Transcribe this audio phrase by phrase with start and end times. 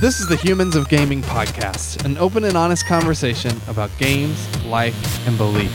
[0.00, 5.28] This is the Humans of Gaming podcast, an open and honest conversation about games, life,
[5.28, 5.70] and belief.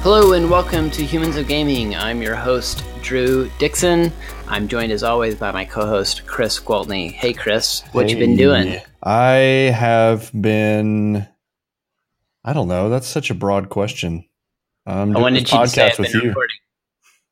[0.00, 1.94] Hello and welcome to Humans of Gaming.
[1.96, 4.10] I'm your host, Drew Dixon.
[4.46, 7.12] I'm joined as always by my co-host, Chris Gwaltney.
[7.12, 8.80] Hey Chris, what you been doing?
[9.02, 9.36] I
[9.76, 11.28] have been.
[12.48, 12.88] I don't know.
[12.88, 14.24] That's such a broad question.
[14.86, 16.28] I'm I doing wanted this you to say I've been with you.
[16.30, 16.56] recording.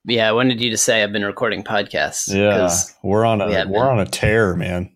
[0.04, 2.28] Yeah, I wanted you to say I've been recording podcasts.
[2.32, 2.70] Yeah,
[3.02, 3.76] we're on a we we're been.
[3.76, 4.94] on a tear, man.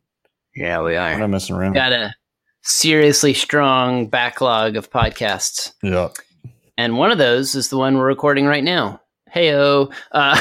[0.54, 1.18] yeah, we We're are.
[1.18, 1.72] not messing around.
[1.72, 2.14] Got a
[2.62, 6.08] seriously strong backlog of podcasts, Yeah.
[6.76, 9.00] and one of those is the one we're recording right now.
[9.34, 10.38] Heyo, uh,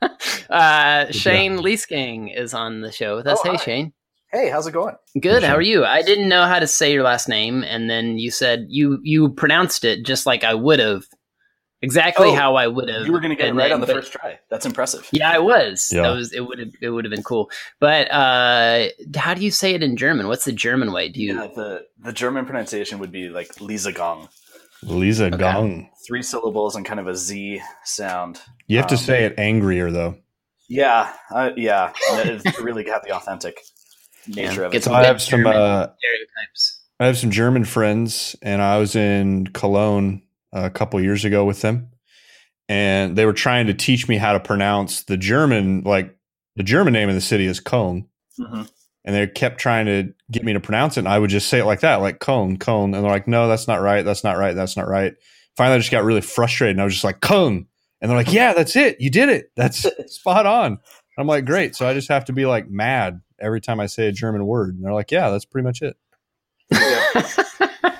[0.50, 3.38] uh, Shane Liesegang is on the show with us.
[3.44, 3.62] Oh, hey, hi.
[3.64, 3.92] Shane.
[4.32, 4.94] Hey, how's it going?
[5.20, 5.42] Good.
[5.44, 5.84] How are you?
[5.84, 9.30] I didn't know how to say your last name, and then you said you you
[9.30, 11.04] pronounced it just like I would have,
[11.80, 13.06] exactly Oh, how I would have.
[13.06, 14.38] You were going to get it right then- on the but- first try.
[14.50, 15.08] That's impressive.
[15.12, 15.90] Yeah, I was.
[15.92, 16.02] Yeah.
[16.02, 16.32] That was.
[16.32, 16.72] It would have.
[16.82, 17.50] It would have been cool.
[17.80, 20.26] But uh, how do you say it in German?
[20.28, 21.08] What's the German way?
[21.08, 21.34] Do you?
[21.34, 24.28] Yeah, the the German pronunciation would be like Lisa Gong.
[24.82, 25.36] Lisa Okay.
[25.38, 25.88] Gong.
[26.06, 28.40] Three syllables and kind of a Z sound.
[28.66, 30.16] You have to Um, say it angrier though.
[30.68, 31.92] Yeah, uh, yeah.
[32.10, 33.58] It really got the authentic
[34.28, 34.84] nature Yeah, of it.
[34.84, 35.40] some I have some.
[35.42, 36.80] German Uh, stereotypes.
[37.00, 41.60] I have some German friends, and I was in Cologne a couple years ago with
[41.60, 41.88] them,
[42.68, 46.16] and they were trying to teach me how to pronounce the German, like
[46.56, 48.06] the German name of the city is Köln.
[48.40, 48.68] Mhm.
[49.04, 51.00] and they kept trying to get me to pronounce it.
[51.00, 52.92] And I would just say it like that, like cone, cone.
[52.92, 54.04] And they're like, no, that's not right.
[54.04, 54.54] That's not right.
[54.56, 55.14] That's not right.
[55.56, 57.66] Finally, I just got really frustrated and I was just like, cone.
[58.00, 59.00] And they're like, yeah, that's it.
[59.00, 59.52] You did it.
[59.56, 60.78] That's spot on.
[61.16, 61.76] I'm like, great.
[61.76, 64.74] So I just have to be like mad every time I say a German word.
[64.74, 65.96] And they're like, yeah, that's pretty much it.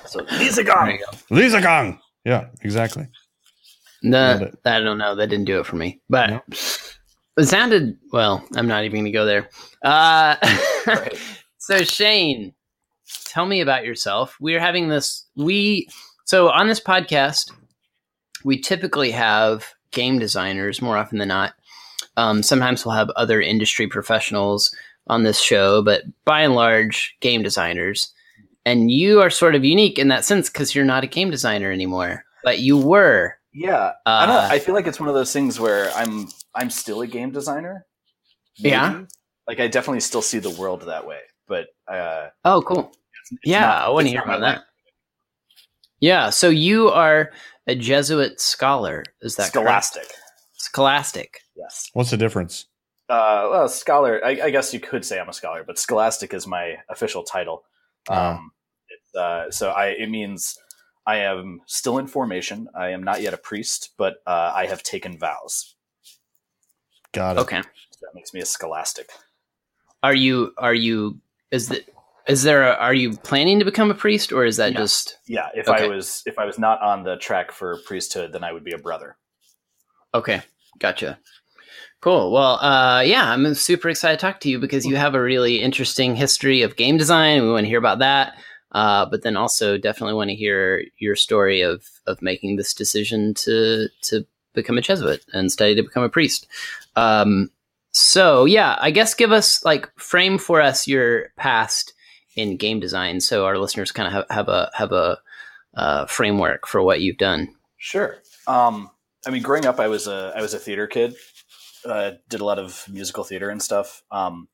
[0.05, 0.91] So Lisa There Gong.
[0.91, 1.35] you go.
[1.35, 1.99] Lisa Gong.
[2.23, 3.07] Yeah, exactly.
[4.03, 5.15] No, I don't know.
[5.15, 5.99] That didn't do it for me.
[6.09, 6.41] But No.
[7.37, 8.45] it sounded well.
[8.55, 9.49] I'm not even going to go there.
[9.83, 10.35] Uh,
[10.85, 11.17] Right.
[11.57, 12.53] so Shane,
[13.25, 14.37] tell me about yourself.
[14.39, 15.25] We're having this.
[15.35, 15.87] We
[16.25, 17.51] so on this podcast,
[18.45, 21.53] we typically have game designers more often than not.
[22.15, 24.73] Um, sometimes we'll have other industry professionals
[25.09, 28.11] on this show, but by and large, game designers.
[28.65, 31.71] And you are sort of unique in that sense because you're not a game designer
[31.71, 33.35] anymore, but you were.
[33.53, 34.35] Yeah, I don't.
[34.35, 37.31] Uh, I feel like it's one of those things where I'm I'm still a game
[37.31, 37.85] designer.
[38.57, 39.03] Yeah?
[39.47, 42.91] like I definitely still see the world that way, but uh, Oh, cool.
[43.21, 44.57] it's Yeah, not- I want to hear about that.
[44.57, 44.61] life.
[45.99, 47.31] Yeah, so you are
[47.67, 49.03] a Jesuit scholar.
[49.21, 49.85] Is that correct?
[49.85, 50.07] Scholastic.
[50.57, 51.39] Scholastic.
[51.55, 51.89] Yes.
[51.93, 52.65] What's the difference?
[53.09, 54.23] Uh, well, scholar.
[54.23, 57.63] I, I guess you could say I'm a scholar, but scholastic is my official title.
[58.09, 58.35] Ah.
[58.35, 58.51] Um,
[58.89, 60.57] it's, uh, so I it means
[61.05, 62.67] I am still in formation.
[62.75, 65.75] I am not yet a priest, but uh, I have taken vows.
[67.13, 67.39] Got it.
[67.41, 67.61] Okay.
[67.61, 69.09] So that makes me a scholastic.
[70.03, 71.19] Are you are you
[71.49, 71.87] is that
[72.27, 74.81] is there a, are you planning to become a priest or is that No.
[74.81, 75.85] just Yeah, if Okay.
[75.85, 78.73] I was if I was not on the track for priesthood, then I would be
[78.73, 79.15] a brother.
[80.13, 80.41] Okay,
[80.79, 81.19] gotcha.
[82.01, 82.31] Cool.
[82.31, 85.61] Well, uh, yeah, I'm super excited to talk to you because you have a really
[85.61, 87.41] interesting history of game design.
[87.41, 88.37] We want to hear about that,
[88.71, 93.33] uh, but then also definitely want to hear your story of of making this decision
[93.35, 96.47] to to become a Jesuit and study to become a priest.
[96.95, 97.49] Um,
[97.91, 101.93] so, yeah, I guess give us like frame for us your past
[102.35, 105.17] in game design, so our listeners kind of have, have a have a
[105.73, 107.55] uh, framework for what you've done.
[107.77, 108.17] Sure.
[108.45, 108.91] Um,
[109.25, 111.15] I mean, growing up, I was a I was a theater kid.
[111.87, 114.03] Uh, did a lot of musical theater and stuff.
[114.11, 114.47] Um,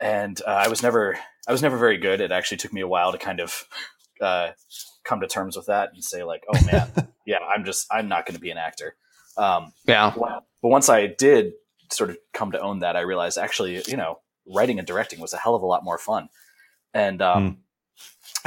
[0.00, 2.20] and uh, I was never I was never very good.
[2.20, 3.64] It actually took me a while to kind of
[4.20, 4.50] uh,
[5.04, 6.90] come to terms with that and say like, oh man,
[7.26, 8.94] yeah, I'm just I'm not going to be an actor.
[9.36, 10.12] Um, Yeah.
[10.16, 11.52] but once I did
[11.90, 15.32] sort of come to own that, I realized actually, you know, writing and directing was
[15.32, 16.28] a hell of a lot more fun.
[16.94, 17.58] And um,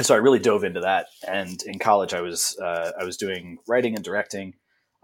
[0.02, 1.06] so I really dove into that.
[1.26, 4.54] And in college, I was uh, I was doing writing and directing.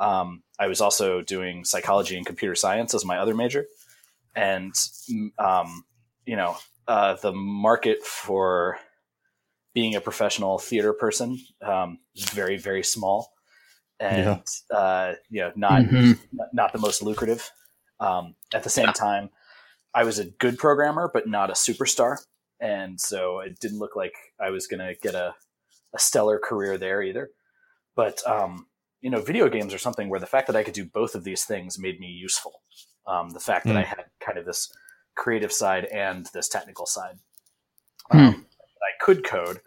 [0.00, 3.66] Um, I was also doing psychology and computer science as my other major.
[4.34, 4.74] And
[5.38, 5.84] um,
[6.26, 6.56] you know,
[6.88, 8.78] uh, the market for
[9.74, 13.32] being a professional theater person um, is very very small,
[14.00, 16.18] and uh, you know, not Mhm.
[16.52, 17.50] not the most lucrative.
[18.00, 18.92] Um, at the same Yeah.
[18.92, 19.30] time,
[19.94, 22.18] I was a good programmer, but not a superstar,
[22.60, 25.34] and so it didn't look like I was going to get a,
[25.94, 27.30] a stellar career there either.
[27.96, 28.66] But um,
[29.00, 31.24] you know, video games are something where the fact that I could do both of
[31.24, 32.60] these things made me useful.
[33.06, 34.72] Um, the fact that I had kind of this
[35.16, 37.18] creative side and this technical side.
[38.10, 38.46] Um,
[38.82, 39.60] I could code,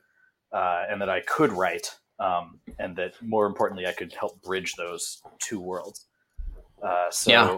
[0.51, 4.75] uh, and that I could write, um, and that more importantly, I could help bridge
[4.75, 6.05] those two worlds.
[6.81, 7.57] Uh, so, Yeah.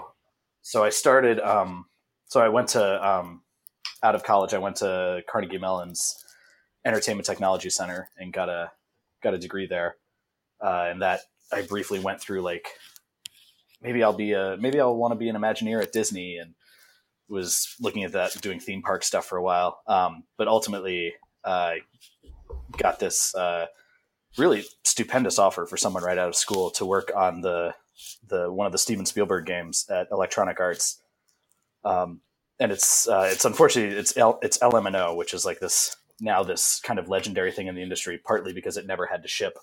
[0.62, 1.39] so I started.
[1.39, 1.86] Um,
[2.28, 3.42] so I went to um,
[4.04, 4.54] out of college.
[4.54, 6.24] I went to Carnegie Mellon's
[6.86, 8.71] Entertainment Technology Center and got a
[9.24, 9.98] got a degree there.
[10.63, 11.21] Uh, and that
[11.51, 12.68] I briefly went through like
[13.81, 16.53] maybe I'll be a maybe I'll want to be an Imagineer at Disney and
[17.27, 19.81] was looking at that doing theme park stuff for a while.
[19.88, 21.13] Um, but ultimately,
[21.44, 21.75] uh,
[22.77, 23.68] got this uh,
[24.38, 27.74] really stupendous offer for someone right out of school to work on the
[28.27, 31.01] the one of the Steven Spielberg games at Electronic Arts.
[31.83, 32.21] Um,
[32.59, 36.80] and it's uh, it's unfortunately it's L, it's LMNO, which is like this now this
[36.83, 39.57] kind of legendary thing in the industry, partly because it never had to ship.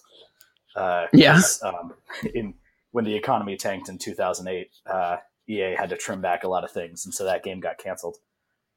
[0.76, 1.34] Uh, Yeah.
[1.34, 1.94] 'cause, Um,
[2.34, 2.54] in
[2.92, 5.16] when the economy tanked in 2008, uh,
[5.48, 8.16] EA had to trim back a lot of things, and so that game got canceled.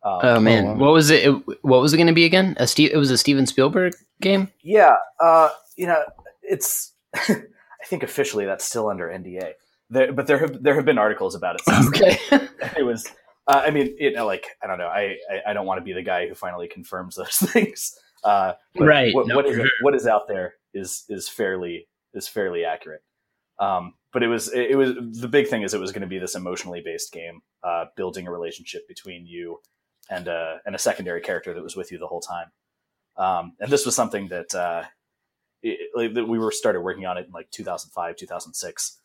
[0.03, 0.75] Um, Oh man, wow.
[0.75, 1.25] what was it?
[1.27, 2.55] it- What was it going to be again?
[2.59, 2.91] A Steve?
[2.93, 4.51] It was a Steven Spielberg game.
[4.61, 6.03] Yeah, uh, you know,
[6.43, 6.93] it's.
[7.15, 9.53] I think officially that's still under NDA.
[9.89, 11.61] There, but there have there have been articles about it.
[11.65, 12.17] Since Okay.
[12.77, 13.05] it was.
[13.47, 14.87] Uh, I mean, you know, like I don't know.
[14.87, 17.95] I I, I don't want to be the guy who finally confirms those things.
[18.23, 19.65] Uh, Right, What, no, what is sure.
[19.81, 23.01] what is out there is is fairly is fairly accurate.
[23.59, 26.07] Um, but it was it, it was the big thing is it was going to
[26.07, 29.59] be this emotionally based game, uh, building a relationship between you
[30.09, 32.51] and uh, and a secondary character that was with you the whole time.
[33.17, 34.83] Um, and this was something that uh,
[35.63, 38.99] it, like, that we were started working on it in like 2005 2006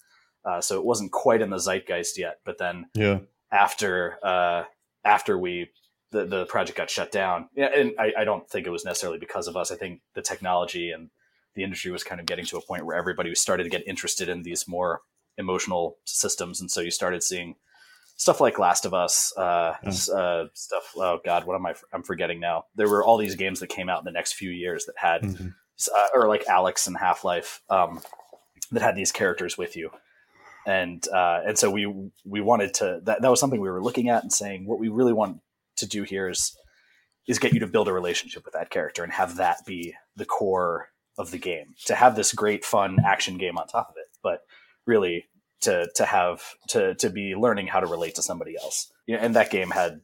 [0.45, 3.21] uh, so it wasn't quite in the zeitgeist yet but then Yeah.
[3.53, 4.65] after uh,
[5.05, 5.71] after we
[6.11, 9.19] the, the project got shut down yeah and I, I don't think it was necessarily
[9.19, 11.09] because of us i think the technology and
[11.55, 13.87] the industry was kind of getting to a point where everybody was started to get
[13.87, 15.01] interested in these more
[15.39, 16.61] emotional systems.
[16.61, 17.57] And so you started seeing
[18.17, 22.03] stuff like last of us uh, s- uh, stuff oh god what am i i'm
[22.03, 22.65] forgetting now.
[22.75, 25.23] There were all these games that came out in the next few years that had
[25.23, 25.55] Mhm.
[25.95, 28.03] uh, or like Alyx and Half Life um,
[28.73, 29.91] that had these characters with you,
[30.67, 31.87] and uh, and so we
[32.27, 34.89] we wanted to that that was something we were looking at and saying what we
[34.89, 35.41] really want
[35.77, 36.55] to do here is
[37.27, 40.25] is get you to build a relationship with that character and have that be the
[40.27, 40.91] core
[41.21, 44.41] of the game to have this great fun action game on top of it, but
[44.87, 45.27] really
[45.61, 48.91] to to have to to be learning how to relate to somebody else.
[49.07, 50.01] You know, and that game had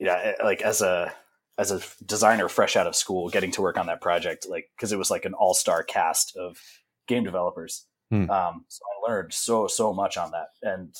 [0.00, 1.12] yeah like as a
[1.58, 4.90] as a designer fresh out of school getting to work on that project like because
[4.92, 6.58] it was like an all-star cast of
[7.06, 8.28] game developers Hmm.
[8.28, 10.94] um, so i learned so so much on that and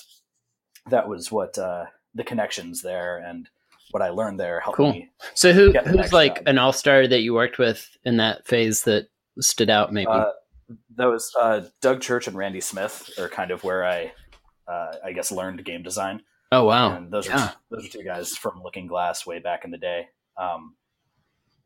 [0.88, 1.84] that was what uh,
[2.14, 3.48] the connections there and
[3.90, 4.92] what i learned there helped Cool.
[4.92, 6.48] me So who who's like job.
[6.48, 9.08] an all star that you worked with in that phase that
[9.40, 9.92] stood out?
[9.92, 10.06] Maybe.
[10.06, 10.26] uh,
[10.96, 14.10] that was uh, doug church and randy smith are kind of where i
[14.66, 16.22] uh, i guess learned game design
[16.54, 16.96] oh wow.
[16.96, 17.44] and those yeah.
[17.44, 20.74] are those are two guys from Looking Glass way back in the day, um,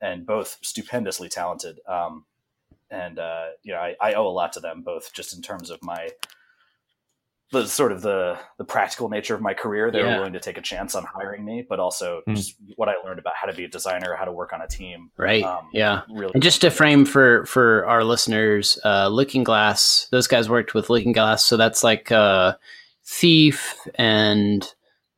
[0.00, 1.81] and both stupendously talented.
[1.87, 2.25] Um,
[2.91, 5.71] and uh, you know, I, I owe a lot to them both, just in terms
[5.71, 6.09] of my
[7.50, 9.91] the sort of the the practical nature of my career.
[9.91, 10.06] They Yeah.
[10.12, 12.35] were willing to take a chance on hiring me, but also Hmm.
[12.35, 14.67] just what I learned about how to be a designer, how to work on a
[14.69, 15.11] team.
[15.17, 15.43] Right.
[15.43, 16.03] Um, yeah.
[16.11, 20.75] Really, And just to frame for for our listeners, uh, Looking Glass, those guys worked
[20.75, 22.55] with Looking Glass, so that's like uh,
[23.06, 24.71] Thief and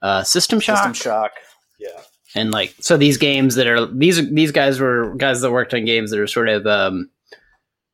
[0.03, 1.33] uh, System Shock, System Shock.
[1.81, 2.01] Yeah.
[2.37, 5.85] and like so these games that are these these guys were guys that worked on
[5.85, 7.11] games that are sort of um,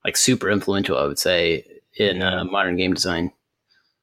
[0.05, 1.65] like super influential, I would say,
[1.97, 3.33] in uh, modern game design.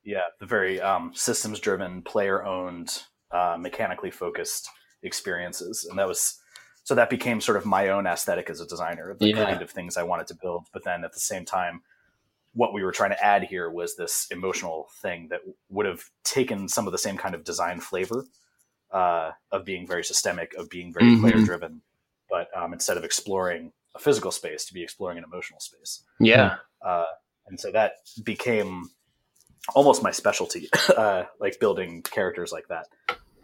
[0.03, 4.69] Yeah, the very um, systems driven, player owned, uh, mechanically focused
[5.01, 5.85] experiences.
[5.89, 6.39] And that was
[6.83, 9.45] so that became sort of my own aesthetic as a designer, the Yeah.
[9.45, 10.65] kind of things I wanted to build.
[10.73, 11.81] But then at the same time,
[12.53, 16.67] what we were trying to add here was this emotional thing that would have taken
[16.67, 18.25] some of the same kind of design flavor
[18.91, 21.21] uh, of being very systemic, of being very Mhm.
[21.21, 21.81] player driven.
[22.29, 26.57] But um, instead of exploring a physical space, to be exploring an emotional space Yeah.
[26.81, 27.05] uh,
[27.47, 27.93] and so that
[28.23, 28.89] became
[29.75, 32.87] almost my specialty, uh, like building characters like that.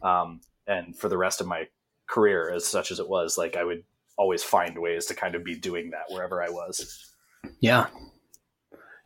[0.08, 1.68] Um, and for the rest of my
[2.08, 3.84] career, as such as it was, like I would
[4.18, 7.14] always find ways to kind of be doing that wherever I was.
[7.60, 7.88] Yeah.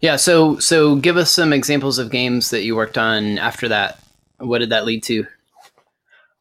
[0.01, 3.99] Yeah, so so give us some examples of games that you worked on after that.
[4.37, 5.25] What did that lead to?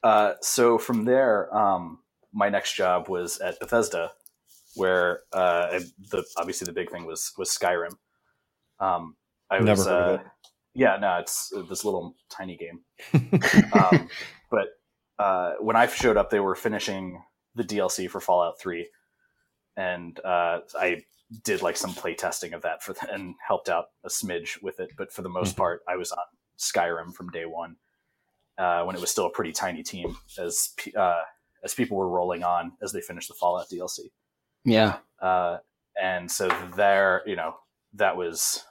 [0.02, 2.00] Uh, so from there, um,
[2.32, 4.10] my next job was at Bethesda,
[4.74, 5.78] where uh,
[6.10, 7.94] the obviously the big thing was was Skyrim.
[8.80, 9.14] Um,
[9.48, 10.22] I Never was, heard of uh,
[10.74, 12.80] yeah, no, it's this little tiny game.
[13.72, 14.08] um,
[14.50, 14.68] but
[15.18, 17.22] uh, when I showed up, they were finishing
[17.54, 18.88] the DLC for Fallout Three,
[19.76, 21.02] and uh, I
[21.44, 24.90] did like some play testing of that for and helped out a smidge with it.
[24.96, 25.58] But for the most Mhm.
[25.58, 26.24] part, I was on
[26.58, 27.76] Skyrim from day one
[28.58, 31.22] uh, when it was still a pretty tiny team as uh,
[31.64, 34.10] as people were rolling on as they finished the Fallout DLC.
[34.64, 34.98] Yeah.
[35.20, 35.58] Uh,
[36.00, 37.56] and so there, you know,
[37.94, 38.64] that was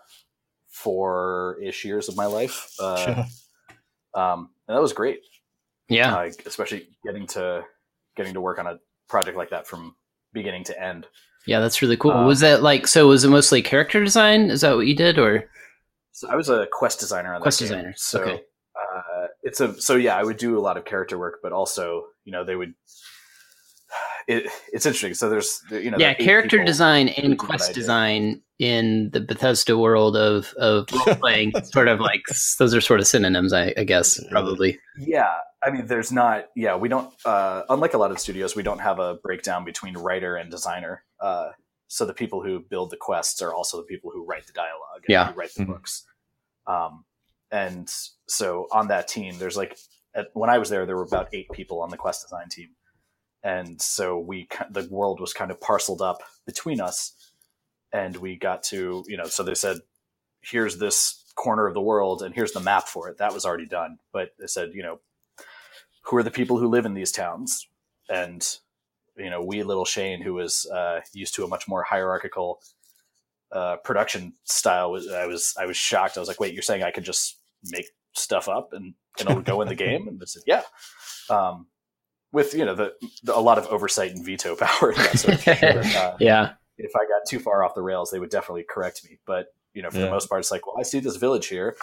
[0.72, 2.72] four ish years of my life.
[2.80, 3.24] Uh,
[4.16, 5.20] um, and that was great.
[5.90, 7.64] Yeah, uh, especially getting to
[8.16, 9.96] getting to work on a project like that from
[10.34, 11.08] beginning to end.
[11.46, 12.12] Yeah, that's really cool.
[12.12, 13.08] Uh, was that like so?
[13.08, 14.50] Was it mostly character design?
[14.50, 15.50] Is that what you did, or
[16.12, 17.78] So I was a quest designer on Quest that game.
[17.78, 18.44] designer, So okay.
[18.76, 22.06] uh, it's a so yeah, I would do a lot of character work, but also
[22.24, 22.74] you know they would.
[24.28, 25.14] It, it's interesting.
[25.14, 27.74] So there's you know yeah, there are eight character design and do what I quest
[27.74, 32.24] design in the Bethesda world of of role playing, sort of like
[32.60, 34.80] those are sort of synonyms, I, I guess, probably.
[34.98, 36.46] Yeah, I mean, there's not.
[36.56, 37.14] Yeah, we don't.
[37.26, 41.04] Uh, unlike a lot of studios, we don't have a breakdown between writer and designer.
[41.20, 41.50] Uh,
[41.88, 45.04] so the people who build the quests are also the people who write the dialogue.
[45.04, 45.32] And Yeah.
[45.32, 45.68] who write the Mhm.
[45.68, 46.06] books.
[46.68, 47.04] Um,
[47.52, 47.92] and
[48.28, 49.78] so on that team, there's like
[50.16, 52.70] at, when I was there, there were about eight people on the quest design team,
[53.44, 57.16] and so we the world was kind of parceled up between us,
[57.92, 59.26] and we got to you know.
[59.26, 59.78] So they said,
[60.42, 63.66] "Here's this corner of the world, and here's the map for it." That was already
[63.66, 65.00] done, but they said, you know,
[66.04, 67.68] who are the people who live in these towns,
[68.10, 68.48] and
[69.18, 72.62] you know, wee little Shane, who was uh, used to a much more hierarchical
[73.52, 76.18] uh, production style, was I was I was shocked.
[76.18, 77.38] I was like, "Wait, you're saying I could just
[77.72, 80.62] make stuff up and and it'll go in the game?" And they said, "Yeah."
[81.30, 81.68] Um,
[82.34, 84.90] with you know the, the a lot of oversight and veto power.
[84.92, 85.58] and that sort of thing.
[85.62, 89.02] But, uh, Yeah, if I got too far off the rails, they would definitely correct
[89.04, 89.18] me.
[89.26, 90.06] But you know, for Yeah.
[90.06, 91.76] the most part, it's like, well, I see this village here.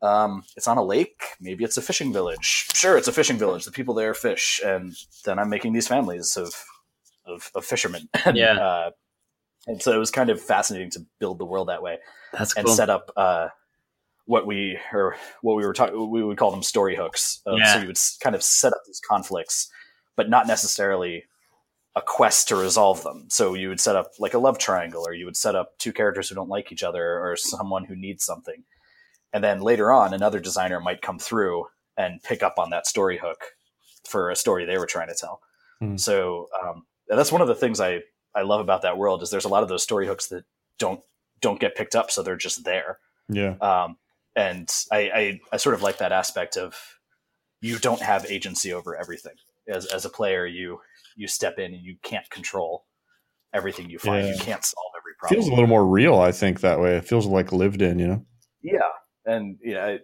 [0.00, 1.22] Um, it's on a lake.
[1.40, 2.66] Maybe it's a fishing village.
[2.74, 3.64] Sure, it's a fishing village.
[3.64, 6.52] The people there fish, and then I'm making these families of
[7.24, 8.08] of, of fishermen.
[8.24, 8.58] And, Yeah.
[8.58, 8.90] Uh,
[9.68, 11.98] and so it was kind of fascinating to build the world that way
[12.32, 12.74] that's and cool.
[12.74, 13.46] set up uh,
[14.26, 16.10] what we or what we were talking.
[16.10, 17.40] We would call them story hooks.
[17.46, 17.74] Uh, Yeah.
[17.74, 19.70] So you would kind of set up these conflicts,
[20.16, 21.24] but not necessarily
[21.94, 23.26] a quest to resolve them.
[23.28, 25.92] So you would set up like a love triangle, or you would set up two
[25.92, 28.64] characters who don't like each other, or someone who needs something,
[29.32, 33.18] and then later on, another designer might come through and pick up on that story
[33.18, 33.38] hook
[34.08, 35.40] for a story they were trying to tell.
[35.80, 35.96] Hmm.
[35.96, 38.00] So um, that's one of the things I
[38.34, 40.44] I love about that world is there's a lot of those story hooks that
[40.78, 41.00] don't
[41.40, 42.98] don't get picked up, so they're just there.
[43.28, 43.56] Yeah.
[43.60, 43.96] Um,
[44.36, 46.74] and I, I, I sort of like that aspect of
[47.60, 49.34] you don't have agency over everything.
[49.68, 50.80] As, as a player, you
[51.16, 52.86] you step in and you can't control
[53.54, 54.26] everything you find.
[54.26, 54.32] Yeah.
[54.34, 55.38] You can't solve every problem.
[55.38, 56.96] It feels a little more real, I think, that way.
[56.96, 58.26] It feels like lived in, you know?
[58.62, 58.78] yeah,
[59.26, 59.98] and you know,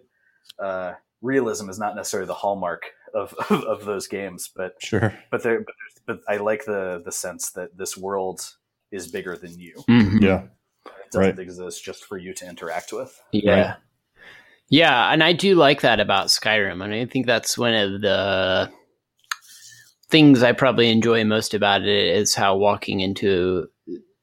[0.59, 2.83] I- uh, realism is not necessarily the hallmark
[3.13, 5.13] of, of those games, but Sure.
[5.31, 5.73] but there but,
[6.07, 8.55] there's- but I like the the sense that this world
[8.91, 9.83] is bigger than you.
[9.89, 10.21] Mhm.
[10.21, 10.43] Yeah.
[10.85, 11.39] It doesn't Right.
[11.39, 13.19] exist just for you to interact with.
[13.31, 13.51] Yeah.
[13.53, 13.75] Right.
[14.69, 16.83] Yeah, and I do like that about Skyrim.
[16.83, 18.71] I mean, I think that's one of the
[20.09, 23.67] things I probably enjoy most about it is how walking into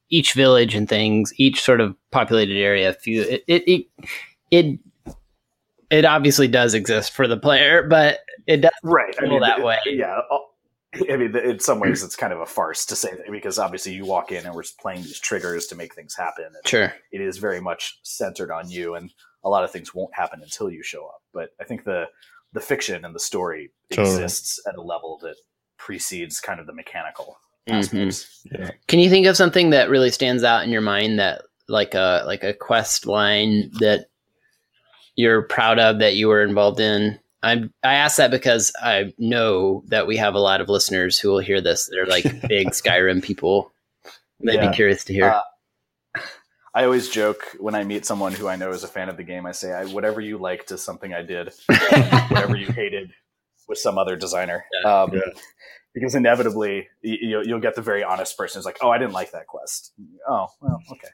[0.09, 3.87] each village and things, each sort of populated area, feel it it
[4.51, 4.79] it
[5.91, 9.79] it, obviously does exist for the player, but it does right feel that it- way.
[9.87, 10.21] yeah
[11.11, 13.93] i mean in some ways it's kind of a farce to say that because obviously
[13.93, 16.93] you walk in and we're playing these triggers to make things happen and sure.
[17.13, 19.11] it is very much centered on you and
[19.45, 22.05] a lot of things won't happen until you show up but i think the
[22.53, 24.15] the fiction and the story Totally.
[24.17, 25.37] exists at a level that
[25.79, 27.37] precedes kind of the mechanical
[27.69, 27.79] Mhm.
[27.79, 28.71] aspects Yeah.
[28.87, 32.23] Can you think of something that really stands out in your mind that like a
[32.25, 34.07] like a quest line that
[35.17, 37.19] you're proud of that you were involved in?
[37.43, 41.29] I I ask that because I know that we have a lot of listeners who
[41.31, 41.89] will hear this.
[41.91, 43.73] They're like big Skyrim people.
[44.41, 44.71] They'd Yeah.
[44.71, 45.31] be curious to hear.
[45.31, 46.21] Uh,
[46.77, 49.23] I always joke when I meet someone who I know is a fan of the
[49.25, 49.47] game.
[49.47, 51.51] I say, I, "Whatever you liked is something I did.
[52.29, 53.13] Whatever you hated
[53.69, 55.03] was some other designer." Yeah.
[55.03, 55.21] Um, Yeah.
[55.95, 59.15] Because inevitably, you, you'll, you'll get the very honest person who's like, "Oh, I didn't
[59.15, 59.95] like that quest."
[60.29, 61.09] Oh, well, okay,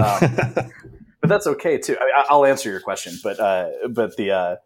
[0.00, 0.70] Um,
[1.20, 1.96] but that's okay too.
[2.00, 4.56] I, I- I'll answer your question, but uh, but the uh,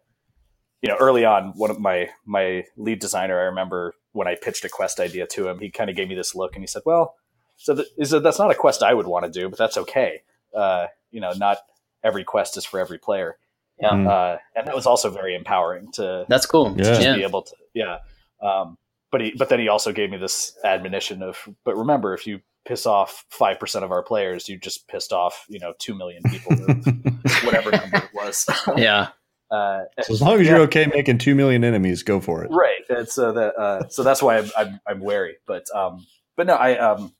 [0.81, 4.65] you know early on, one of my my lead designer, I remember when I pitched
[4.65, 6.81] a quest idea to him, he kind of gave me this look, and he said,
[6.85, 7.13] "Well."
[7.61, 9.77] So th- he said, that's not a quest I would want to do, but that's
[9.77, 10.21] okay.
[10.55, 11.57] Uh, you know, not
[12.03, 13.37] every quest is for every player.
[13.81, 13.91] Yeah.
[13.91, 14.07] Mm.
[14.07, 16.73] Uh, and that was also very empowering to, That's cool.
[16.77, 16.83] Yeah.
[16.83, 17.15] just Yeah.
[17.15, 17.97] be able to, yeah.
[18.41, 18.77] Um,
[19.11, 22.41] but he, but then he also gave me this admonition of, but remember, if you
[22.65, 26.55] piss off 5% of our players, you just pissed off, you know, 2 million people,
[27.43, 28.45] whatever number it was.
[28.77, 29.09] Yeah.
[29.49, 32.51] Uh, So as long as you're okay making two million enemies, go for it.
[32.51, 36.05] right and so that uh, so that's why I'm, I'm I'm wary but um
[36.37, 37.13] but no I um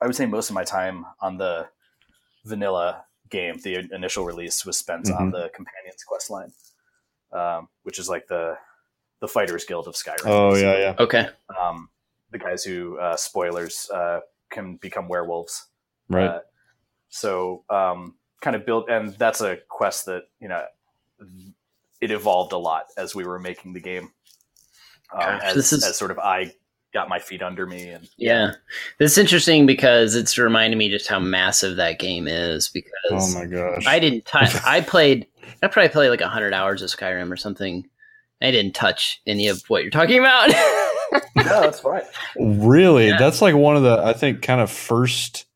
[0.00, 1.66] I would say most of my time on the
[2.44, 6.52] vanilla game the initial release was spent on the companions quest line
[7.32, 8.56] um which is like the
[9.20, 10.94] the fighters guild of Skyrim Oh yeah, yeah.
[10.98, 11.28] Okay.
[11.60, 11.88] um
[12.32, 14.20] the guys who uh spoilers uh
[14.50, 15.66] can become werewolves
[16.08, 16.26] Right.
[16.26, 16.40] Uh,
[17.08, 20.64] so um, kind of built, and that's a quest that you know
[22.00, 24.10] it evolved a lot as we were making the game.
[25.12, 26.52] Um, Gosh, as, this is- as sort of I
[26.92, 28.52] got my feet under me, and Yeah.
[28.98, 33.36] This is interesting because it's reminding me just how massive that game is oh because
[33.36, 33.86] Oh my gosh.
[33.86, 35.26] I didn't touch I played
[35.62, 37.86] I probably played like 100 hours of Skyrim or something.
[38.42, 40.48] I didn't touch any of what you're talking about.
[40.50, 42.02] yeah, that's fine.
[42.38, 43.08] really?
[43.08, 43.18] Yeah.
[43.18, 45.46] That's like one of the I think kind of first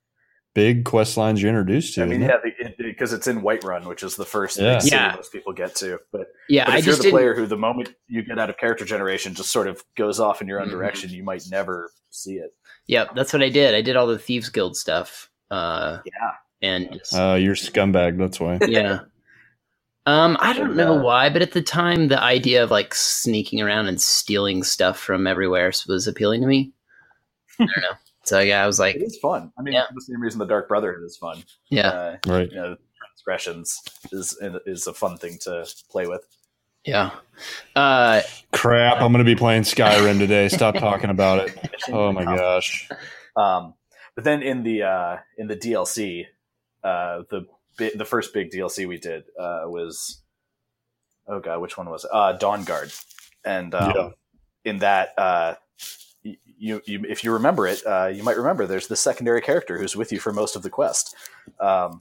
[0.54, 2.02] big quest lines you're introduced to.
[2.02, 2.54] I mean, isn't it?
[2.61, 4.78] yeah, because it's in Whiterun, which is the first Yeah.
[4.80, 5.12] big Yeah.
[5.16, 5.99] most people get to.
[6.12, 8.38] But, yeah, but I if you're just the didn't player who, the moment you get
[8.38, 10.73] out of character generation, just sort of goes off in your own Mhm.
[10.73, 12.54] direction, you might never see it.
[12.87, 13.75] Yep, that's what I did.
[13.75, 15.28] I did all the Thieves Guild stuff.
[15.50, 16.30] Uh Yeah,
[16.62, 18.16] and just- Uh, you're scumbag.
[18.18, 18.58] That's why.
[18.68, 19.00] yeah.
[20.06, 23.62] Um, I don't know uh, why, but at the time, the idea of like sneaking
[23.62, 26.73] around and stealing stuff from everywhere was appealing to me.
[27.58, 27.96] I don't know.
[28.25, 29.52] So yeah, I was like, it is fun.
[29.59, 29.85] I mean, Yeah.
[29.95, 31.43] the same reason the Dark Brotherhood is fun.
[31.71, 32.49] yeah, Uh, Right.
[32.50, 33.81] you know, transgressions
[34.12, 36.26] is is a fun thing to play with.
[36.85, 37.11] yeah.
[37.76, 38.21] Uh,
[38.52, 39.00] Crap.
[39.00, 40.49] I'm going to be playing Skyrim today.
[40.49, 41.59] Stop talking about it.
[41.90, 42.88] Oh my gosh.
[43.37, 43.75] Um,
[44.14, 46.26] but then in the uh, in the DLC,
[46.85, 47.47] uh, the
[47.78, 50.23] bi- the first big DLC we did uh, was
[51.26, 52.11] oh god, which one was it?
[52.12, 52.93] Uh, Dawnguard,
[53.45, 54.09] and um, Yeah.
[54.64, 55.14] in that.
[55.19, 55.63] Uh, y-
[56.64, 59.94] you, you, if you remember it, uh, you might remember there's the secondary character who's
[59.94, 61.14] with you for most of the quest.
[61.61, 62.00] Um,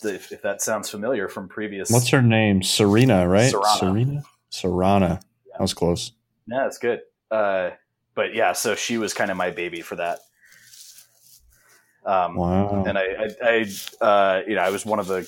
[0.00, 2.62] the, if, if that sounds familiar from previous, What's her name?
[2.62, 3.52] Serena, right?
[3.52, 3.78] Serana.
[3.78, 4.22] Serena?
[4.50, 5.22] Serana.
[5.52, 6.12] That was close.
[6.48, 7.02] Yeah, that's good.
[7.30, 7.70] Uh,
[8.16, 10.18] but yeah, so she was kind of my baby for that.
[12.04, 12.84] Um, Wow.
[12.84, 13.66] and I, I,
[14.00, 15.22] I uh, you know, I was one of the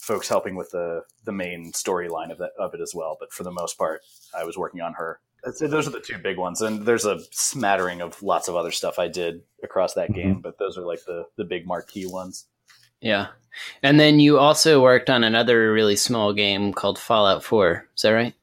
[0.00, 3.16] folks helping with the the main storyline of that of it as well.
[3.18, 4.02] But for the most part,
[4.36, 5.20] I was working on her.
[5.60, 8.98] Those are the two big ones, and there's a smattering of lots of other stuff
[8.98, 10.14] I did across that Mhm.
[10.14, 10.40] game.
[10.40, 12.46] But those are like the the big marquee ones.
[13.00, 13.28] yeah.
[13.82, 17.88] And then you also worked on another really small game called Fallout 4.
[17.96, 18.34] Is that right?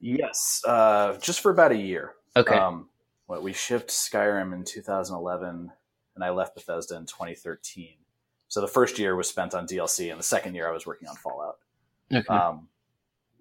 [0.00, 2.14] Yes, uh, just for about a year.
[2.36, 2.54] Okay.
[2.56, 2.90] Um,
[3.26, 5.72] what we shipped Skyrim in 2011,
[6.14, 7.96] and I left Bethesda in 2013.
[8.48, 11.08] So the first year was spent on DLC, and the second year I was working
[11.08, 11.58] on Fallout.
[12.12, 12.26] okay.
[12.28, 12.68] Um,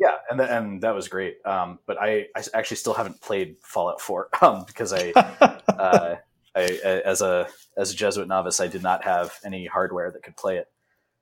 [0.03, 1.37] yeah, and th- and that was great.
[1.45, 6.15] Um, but I, I actually still haven't played Fallout 4 um, because I, uh,
[6.55, 10.35] I as a as a Jesuit novice, I did not have any hardware that could
[10.35, 10.67] play it.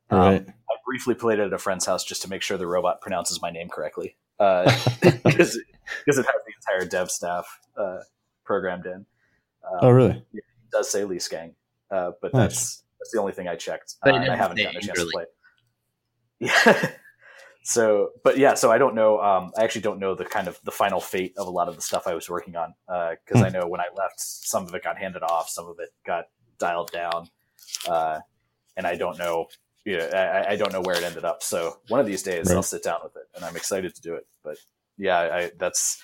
[0.09, 0.45] Um, right.
[0.47, 3.41] I briefly played it at a friend's house just to make sure the robot pronounces
[3.41, 5.65] my name correctly, because it
[6.07, 6.25] has the
[6.67, 7.99] entire dev staff uh,
[8.43, 9.05] programmed in.
[9.63, 10.25] Um, oh, really?
[10.33, 11.53] It does say Liesegang,
[11.91, 12.41] uh, but Nice.
[12.41, 13.95] that's that's the only thing I checked.
[14.03, 15.11] But uh, I haven't say gotten a chance angrily.
[15.11, 15.23] to play.
[15.23, 15.29] it.
[16.39, 16.91] Yeah.
[17.63, 19.19] So, but yeah, so I don't know.
[19.21, 21.75] Um, I actually don't know the kind of the final fate of a lot of
[21.75, 23.43] the stuff I was working on because Hmm.
[23.45, 26.25] I know when I left, some of it got handed off, some of it got
[26.57, 27.27] dialed down,
[27.87, 28.19] uh,
[28.77, 29.47] and I don't know.
[29.83, 31.41] You know, I, I don't know where it ended up.
[31.41, 32.55] So one of these days, Right.
[32.55, 34.27] I'll sit down with it, and I'm excited to do it.
[34.43, 34.57] But
[34.97, 36.03] yeah, I, that's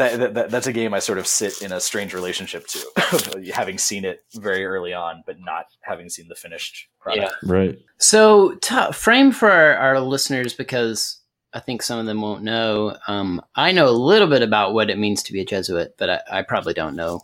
[0.00, 3.78] that, that that's a game I sort of sit in a strange relationship to, having
[3.78, 7.32] seen it very early on, but not having seen the finished product.
[7.42, 7.50] Yeah.
[7.52, 7.78] Right.
[7.98, 11.20] So, t- frame for our, our listeners because
[11.52, 12.96] I think some of them won't know.
[13.08, 16.10] Um, I know a little bit about what it means to be a Jesuit, but
[16.10, 17.20] I, I probably don't know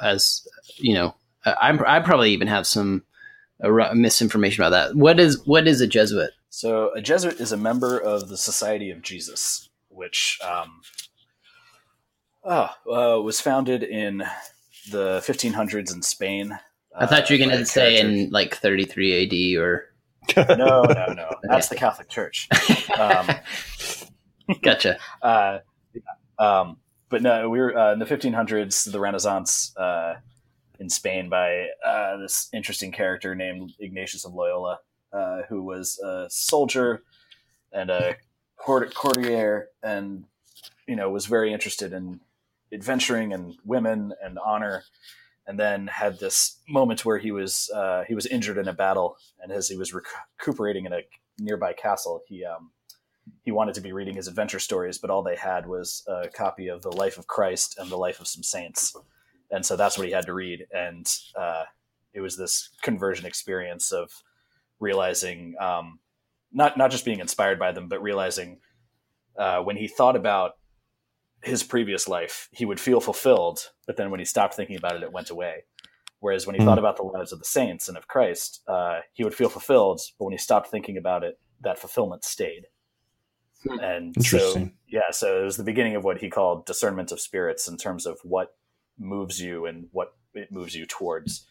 [0.00, 1.14] as you know.
[1.44, 3.04] I, I'm- probably even have some
[3.62, 4.96] uh, misinformation about that.
[4.96, 6.30] What is what is a Jesuit?
[6.48, 10.80] So a Jesuit is a member of the Society of Jesus, which um,
[12.46, 14.18] oh, uh, was founded in
[14.90, 16.58] the 1500s in Spain.
[16.94, 19.84] I thought you were uh, going to say in like 33 AD or.
[20.36, 21.30] no, no, no.
[21.42, 22.48] That's the Catholic Church.
[22.98, 23.28] Um,
[24.62, 24.98] gotcha.
[25.22, 25.58] uh,
[26.38, 26.78] um,
[27.08, 30.14] but no, we were uh, in the 1500s, the Renaissance uh,
[30.78, 34.78] in Spain by uh, this interesting character named Ignatius of Loyola,
[35.12, 37.02] uh, who was a soldier
[37.72, 38.16] and a
[38.56, 40.24] court- courtier, and
[40.86, 42.20] you know was very interested in
[42.72, 44.84] adventuring and women and honor.
[45.48, 49.16] And then had this moment where he was uh, he was injured in a battle,
[49.40, 51.02] and as he was recuperating in a
[51.38, 52.72] nearby castle, he um,
[53.44, 56.66] he wanted to be reading his adventure stories, but all they had was a copy
[56.66, 58.96] of the Life of Christ and the Life of some Saints,
[59.50, 60.66] and so that's what he had to read.
[60.72, 61.64] And uh,
[62.12, 64.10] it was this conversion experience of
[64.80, 66.00] realizing um,
[66.52, 68.58] not not just being inspired by them, but realizing
[69.38, 70.56] uh, when he thought about
[71.46, 75.02] his previous life, he would feel fulfilled, but then when he stopped thinking about it,
[75.02, 75.64] it went away.
[76.20, 76.66] Whereas when he Hmm.
[76.66, 80.00] thought about the lives of the saints and of Christ, uh, he would feel fulfilled,
[80.18, 82.66] but when he stopped thinking about it, that fulfillment stayed.
[83.62, 83.78] Hmm.
[83.80, 87.68] And so, yeah, so it was the beginning of what he called discernment of spirits
[87.68, 88.56] in terms of what
[88.98, 91.46] moves you and what it moves you towards.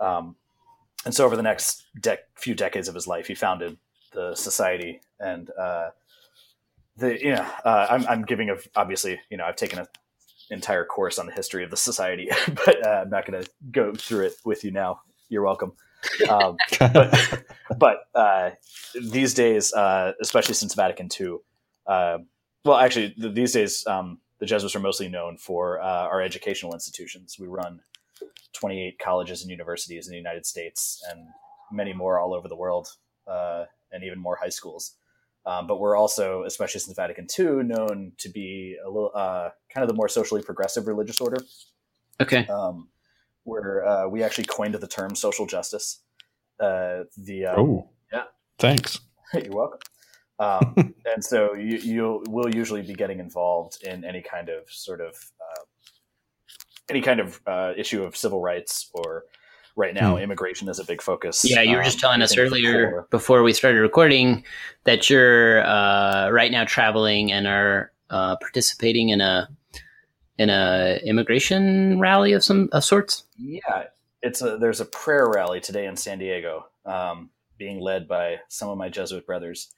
[0.00, 0.36] Um,
[1.04, 3.76] and so over the next dec- few decades of his life, he founded
[4.12, 5.90] the society and uh,
[6.96, 9.86] the you know uh, I'm, I'm giving a obviously you know I've taken an
[10.50, 13.94] entire course on the history of the society, but uh, I'm not going to go
[13.94, 15.00] through it with you now.
[15.28, 15.72] You're welcome.
[16.28, 17.44] Um, but
[17.78, 18.50] but uh,
[18.94, 21.38] these days, uh, especially since Vatican II,
[21.86, 22.18] uh,
[22.64, 26.74] well, actually, th- these days um, the Jesuits are mostly known for uh, our educational
[26.74, 27.36] institutions.
[27.38, 27.80] We run
[28.54, 31.20] 28 colleges and universities in the United States, and
[31.72, 32.88] many more all over the world,
[33.26, 34.94] uh, and even more high schools.
[35.46, 39.82] Um, but we're also, especially since Vatican II, known to be a little uh, kind
[39.82, 41.38] of the more socially progressive religious order.
[42.20, 42.46] Okay.
[42.48, 42.88] Um,
[43.44, 46.02] where uh, we actually coined the term social justice.
[46.58, 48.24] Uh, the um, oh, yeah.
[48.58, 48.98] Thanks.
[49.34, 49.78] You're welcome.
[50.38, 55.00] Um, and so you you will usually be getting involved in any kind of sort
[55.00, 55.62] of uh,
[56.90, 59.24] any kind of uh, issue of civil rights or
[59.76, 60.22] right now Hmm.
[60.22, 61.44] immigration is a big focus.
[61.48, 64.42] Yeah, you were just Um, telling I us earlier for- before we started recording
[64.84, 69.48] that you're uh, right now traveling and are uh, participating in a
[70.38, 73.24] in a immigration rally of some of sorts.
[73.38, 73.84] Yeah,
[74.22, 78.68] it's a there's a prayer rally today in San Diego, um, being led by some
[78.68, 79.74] of my Jesuit brothers,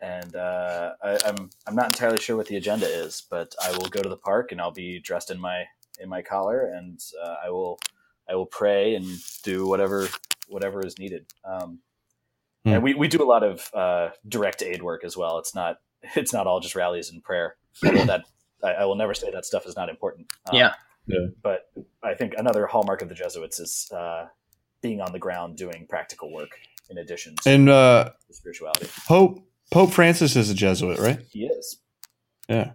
[0.00, 3.88] and uh, I, I'm I'm not entirely sure what the agenda is, but I will
[3.88, 5.64] go to the park and I'll be dressed in my
[5.98, 7.78] in my collar, and uh, I will
[8.28, 9.06] I will pray and
[9.42, 10.08] do whatever
[10.48, 11.26] whatever is needed.
[11.44, 11.80] Um,
[12.64, 12.72] Hmm.
[12.72, 15.38] And we, we do a lot of uh, direct aid work as well.
[15.38, 15.76] It's not
[16.16, 17.56] it's not all just rallies and prayer.
[17.82, 18.24] That
[18.64, 20.26] I, I will never say that stuff is not important.
[20.50, 20.72] Um, Yeah.
[21.42, 21.70] but
[22.02, 24.26] I think another hallmark of the Jesuits is uh,
[24.82, 26.50] being on the ground doing practical work
[26.90, 28.88] in addition to And uh, spirituality.
[29.06, 31.20] Pope Pope Francis is a Jesuit, right?
[31.30, 31.78] He is.
[32.48, 32.72] Yeah.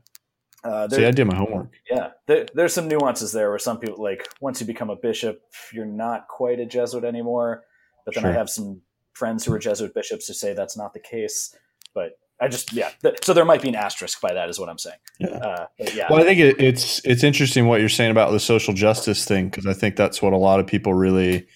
[0.63, 1.71] Uh, See, I did my homework.
[1.89, 5.41] yeah, there, there's some nuances there where some people like once you become a bishop,
[5.73, 7.63] you're not quite a Jesuit anymore.
[8.05, 8.81] But then I have some
[9.13, 11.55] friends who are Jesuit bishops who say that's not the case.
[11.93, 14.69] But I just yeah, th- so there might be an asterisk by that, is what
[14.69, 14.97] I'm saying.
[15.19, 15.27] Yeah.
[15.29, 18.39] Uh, but yeah, Well, I think it, it's it's interesting what you're saying about the
[18.39, 21.47] social justice thing because I think that's what a lot of people really,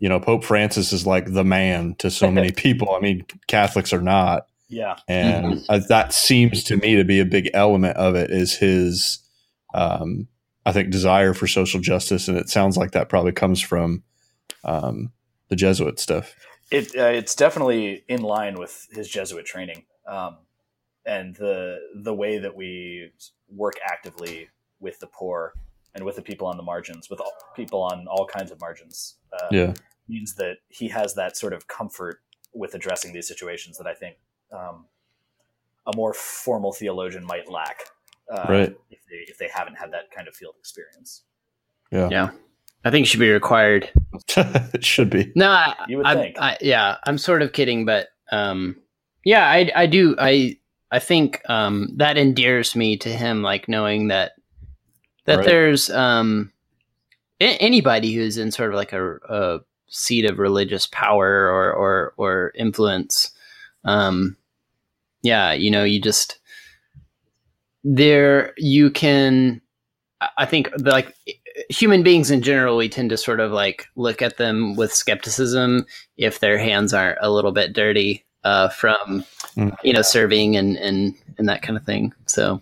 [0.00, 2.94] you know, Pope Francis is like the man to so many people.
[2.94, 7.24] I mean, Catholics are not, yeah, and uh, that seems to me to be a
[7.24, 9.18] big element of it is his,
[9.74, 10.28] um,
[10.64, 14.02] I think, desire for social justice, and it sounds like that probably comes from
[14.64, 15.12] um,
[15.48, 16.34] the Jesuit stuff.
[16.70, 20.38] it uh, it's definitely in line with his Jesuit training, um,
[21.04, 23.10] and the the way that we
[23.48, 24.48] work actively
[24.80, 25.54] with the poor
[25.94, 29.16] and with the people on the margins, with all, people on all kinds of margins,
[29.32, 29.74] uh, Yeah,
[30.08, 32.20] means that he has that sort of comfort
[32.52, 34.16] with addressing these situations that I think
[34.54, 34.86] um,
[35.86, 37.80] a more formal theologian might lack,
[38.32, 38.76] uh, Right.
[38.90, 41.22] If they if they haven't had that kind of field experience.
[41.90, 42.30] yeah, Yeah.
[42.86, 43.90] I think it should be required.
[44.36, 45.32] it should be.
[45.34, 46.36] No, I, You would I, think.
[46.38, 48.76] I, yeah, I'm sort of kidding, but um,
[49.24, 50.14] yeah, I, I do.
[50.18, 50.58] I,
[50.90, 54.32] I think um, that endears me to him, like knowing that
[55.24, 55.46] that Right.
[55.46, 56.52] there's um,
[57.40, 62.14] a- anybody who's in sort of like a, a seat of religious power or or
[62.18, 63.30] or influence.
[63.84, 64.36] Um,
[65.24, 66.38] yeah, you know, you just
[67.82, 69.60] there you can.
[70.20, 71.14] I- I think like
[71.68, 75.86] human beings in general, we tend to sort of like look at them with skepticism
[76.16, 79.24] if their hands aren't a little bit dirty uh, from
[79.56, 79.72] Mm.
[79.84, 82.12] you know serving and and and that kind of thing.
[82.26, 82.60] So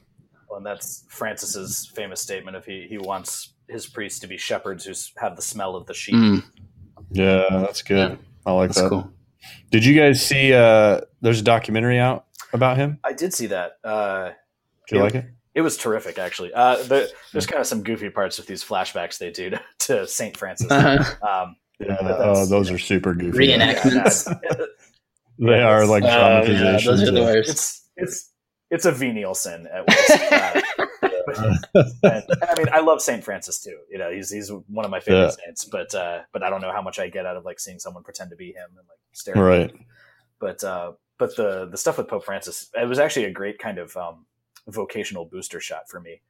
[0.49, 4.85] Well, and that's Francis's famous statement of he he wants his priests to be shepherds
[4.85, 6.15] who have the smell of the sheep.
[6.15, 6.43] mm,
[7.11, 8.19] Yeah, that's good.
[8.45, 8.91] I like that's that.
[8.91, 9.11] cool.
[9.71, 10.53] Did you guys see?
[10.53, 12.99] Uh, there's a documentary out about him.
[13.05, 13.73] I did see that.
[13.85, 14.31] Uh,
[14.89, 15.03] Did you Yeah.
[15.05, 15.25] like it?
[15.55, 16.53] it was terrific, actually.
[16.55, 20.07] Uh, the, there's kind of some goofy parts with these flashbacks they do to, to
[20.07, 20.71] Saint Francis.
[20.71, 21.43] Uh-huh.
[21.45, 23.39] Um, Yeah, but oh, those are super goofy.
[23.39, 24.65] Reenact- yeah,
[25.39, 27.49] They are like Oh, yeah, those are the worst.
[27.51, 28.31] it's it's
[28.71, 30.11] it's a venial sin at worst.
[30.33, 30.61] Uh,
[32.03, 33.77] and, I mean, I love Saint Francis too.
[33.91, 35.65] You know, he's he's one of my favorite saints.
[35.65, 38.03] But uh, but I don't know how much I get out of like seeing someone
[38.05, 39.35] pretend to be him and like stare.
[39.35, 39.45] at him.
[39.77, 39.87] right.
[40.39, 43.79] But uh, but the the stuff with Pope Francis, it was actually a great kind
[43.79, 44.27] of um,
[44.69, 46.21] vocational booster shot for me.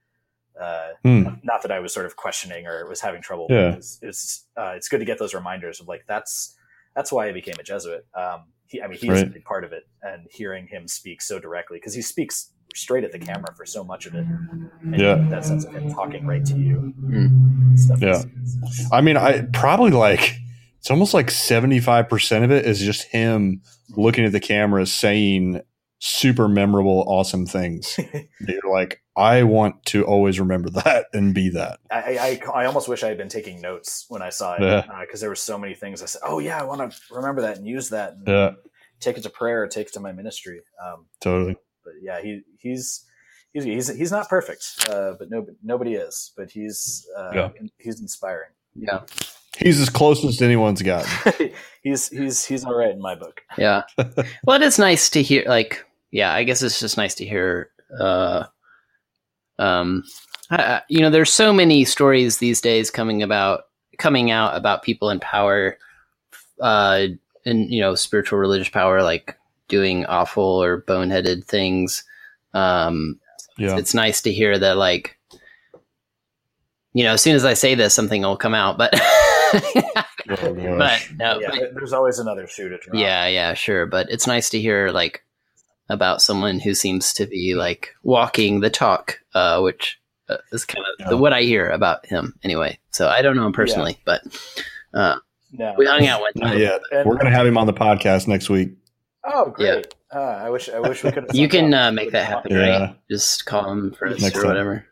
[0.61, 1.25] Uh, Hmm.
[1.43, 3.47] not that I was sort of questioning or was having trouble.
[3.49, 3.73] Yeah.
[3.75, 6.55] It's it's, uh, it's good to get those reminders of like that's
[6.95, 8.07] that's why I became a Jesuit.
[8.15, 11.23] Um, he, I mean, he is a big part of it, and hearing him speak
[11.23, 14.25] so directly because he speaks straight at the camera for so much of it.
[14.27, 15.17] And Yeah.
[15.31, 16.93] that sense of him talking right to you.
[17.03, 17.79] Mm.
[17.79, 18.11] Stuff Yeah.
[18.17, 20.37] is- is- I mean, I probably like
[20.83, 23.63] it's almost like seventy five percent of it is just him
[23.97, 25.61] looking at the camera saying
[26.01, 27.97] super memorable, awesome things.
[28.41, 31.79] You're like, I want to always remember that and be that.
[31.89, 34.87] I, I, I almost wish I had been taking notes when I saw it because
[34.89, 35.05] yeah.
[35.05, 36.23] uh, there were so many things I said.
[36.25, 38.15] Oh yeah, I want to remember that and use that.
[38.15, 38.51] And yeah.
[38.99, 39.69] Take it to prayer.
[39.69, 40.63] Take it to my ministry.
[40.85, 41.57] Um, totally.
[41.85, 43.05] But yeah, he he's
[43.53, 46.33] he's he's, he's not perfect, uh, but no, nobody is.
[46.37, 47.49] But he's uh, yeah.
[47.79, 48.51] he's inspiring.
[48.75, 49.03] Yeah.
[49.59, 51.07] He's as close as anyone's got.
[51.83, 53.43] he's he's he's all right in my book.
[53.59, 53.83] Yeah.
[54.45, 55.45] well, it is nice to hear.
[55.47, 57.71] Like, yeah, I guess it's just nice to hear.
[57.99, 58.45] Uh,
[59.59, 60.05] um,
[60.51, 63.65] I, you know, there's so many stories these days coming about
[63.99, 65.77] coming out about people in power,
[66.61, 67.07] uh,
[67.45, 69.37] and you know, spiritual religious power, like
[69.69, 72.05] doing awful or boneheaded things.
[72.55, 73.21] Um,
[73.59, 73.77] yeah.
[73.77, 75.19] it's nice to hear that, like,
[76.95, 78.99] you know, as soon as I say this, something will come out, but.
[80.27, 82.95] but no, yeah, but, there's always another shoe to drop.
[82.97, 83.87] Yeah, yeah, sure.
[83.87, 85.25] But it's nice to hear like
[85.89, 90.85] about someone who seems to be like walking the talk, uh, which uh, is kind
[91.01, 91.19] of yeah.
[91.19, 92.79] what I hear about him anyway.
[92.91, 93.99] So I don't know him personally, yeah.
[94.05, 94.41] but
[94.95, 95.17] uh,
[95.53, 95.75] no.
[95.77, 96.59] we hung out one time.
[96.59, 98.73] Yeah, we're gonna have him on the podcast next week.
[99.25, 99.95] Oh, great!
[100.13, 100.19] Yeah.
[100.19, 101.27] Uh, I wish I wish we could.
[101.33, 102.97] you can uh, make that happen, right?
[103.11, 104.87] Just call him for us or whatever.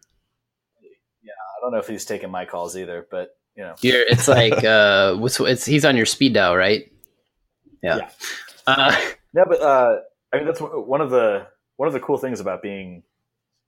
[1.22, 4.28] Yeah, I don't know if he's taking my calls either, but you know, You're, it's
[4.28, 6.90] like uh, what's it's he's on your speed dial, right?
[7.82, 7.96] Yeah.
[7.96, 8.08] Yeah,
[8.66, 8.96] uh,
[9.34, 9.96] yeah but uh,
[10.32, 13.02] I mean that's one of the one of the cool things about being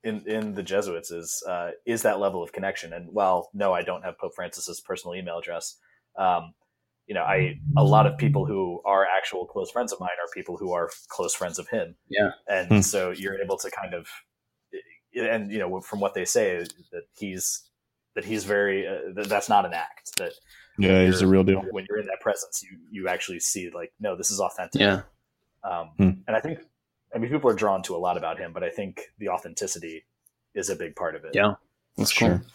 [0.04, 2.92] in in the Jesuits is uh, is that level of connection.
[2.92, 5.76] And while no, I don't have Pope Francis's personal email address.
[6.18, 6.54] Um,
[7.06, 10.30] you know, I a lot of people who are actual close friends of mine are
[10.34, 11.96] people who are close friends of him.
[12.08, 12.80] Yeah, and hmm.
[12.80, 14.06] so you're able to kind of,
[15.14, 16.58] and you know, from what they say
[16.92, 17.68] that he's
[18.14, 20.32] that he's very uh, that that's not an act that
[20.78, 21.62] yeah he's a real deal.
[21.70, 24.80] when you're in that presence you you actually see like no this is authentic.
[24.80, 25.02] Yeah.
[25.64, 26.10] Um, hmm.
[26.26, 26.58] and i think
[27.14, 30.04] i mean people are drawn to a lot about him but i think the authenticity
[30.54, 31.32] is a big part of it.
[31.34, 31.54] Yeah.
[31.96, 32.28] That's sure.
[32.28, 32.46] cool.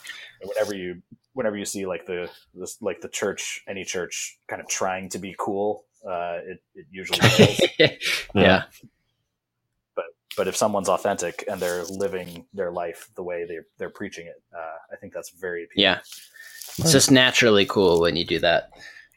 [0.41, 1.01] and whenever you
[1.33, 5.19] whenever you see like the this like the church any church kind of trying to
[5.19, 7.19] be cool uh it, it usually
[7.79, 7.91] yeah.
[8.33, 8.63] yeah
[10.37, 14.41] but if someone's authentic and they're living their life the way they're, they're preaching it,
[14.55, 15.83] uh, I think that's very appealing.
[15.83, 15.99] Yeah.
[16.77, 18.69] It's just naturally cool when you do that.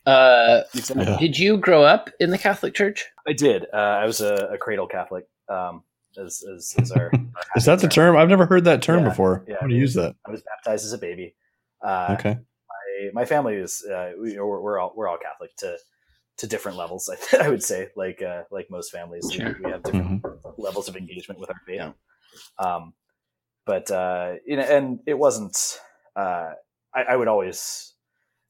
[0.06, 1.16] Uh, exactly.
[1.18, 3.06] Did you grow up in the Catholic Church?
[3.28, 3.66] I did.
[3.72, 5.26] Uh, I was a, a, cradle Catholic.
[5.48, 5.82] Um,
[6.18, 7.12] as, as, as our, our
[7.56, 8.16] is that the term?
[8.16, 9.44] I've never heard that term yeah, before.
[9.46, 10.16] Yeah, How do you use that?
[10.26, 11.36] I was baptized as a baby.
[11.84, 12.38] Uh, okay.
[12.68, 15.76] My, my family is uh, we, are we're all we're all Catholic to
[16.40, 17.10] to different levels.
[17.32, 19.56] I, I would say, like uh, like most families, sure.
[19.58, 20.50] we, we, have different mm-hmm.
[20.60, 21.76] levels of engagement with our faith.
[21.76, 21.92] Yeah.
[22.58, 22.94] Um,
[23.66, 25.56] but uh, you know, and it wasn't.
[26.16, 26.50] Uh,
[26.94, 27.94] I, I, would always,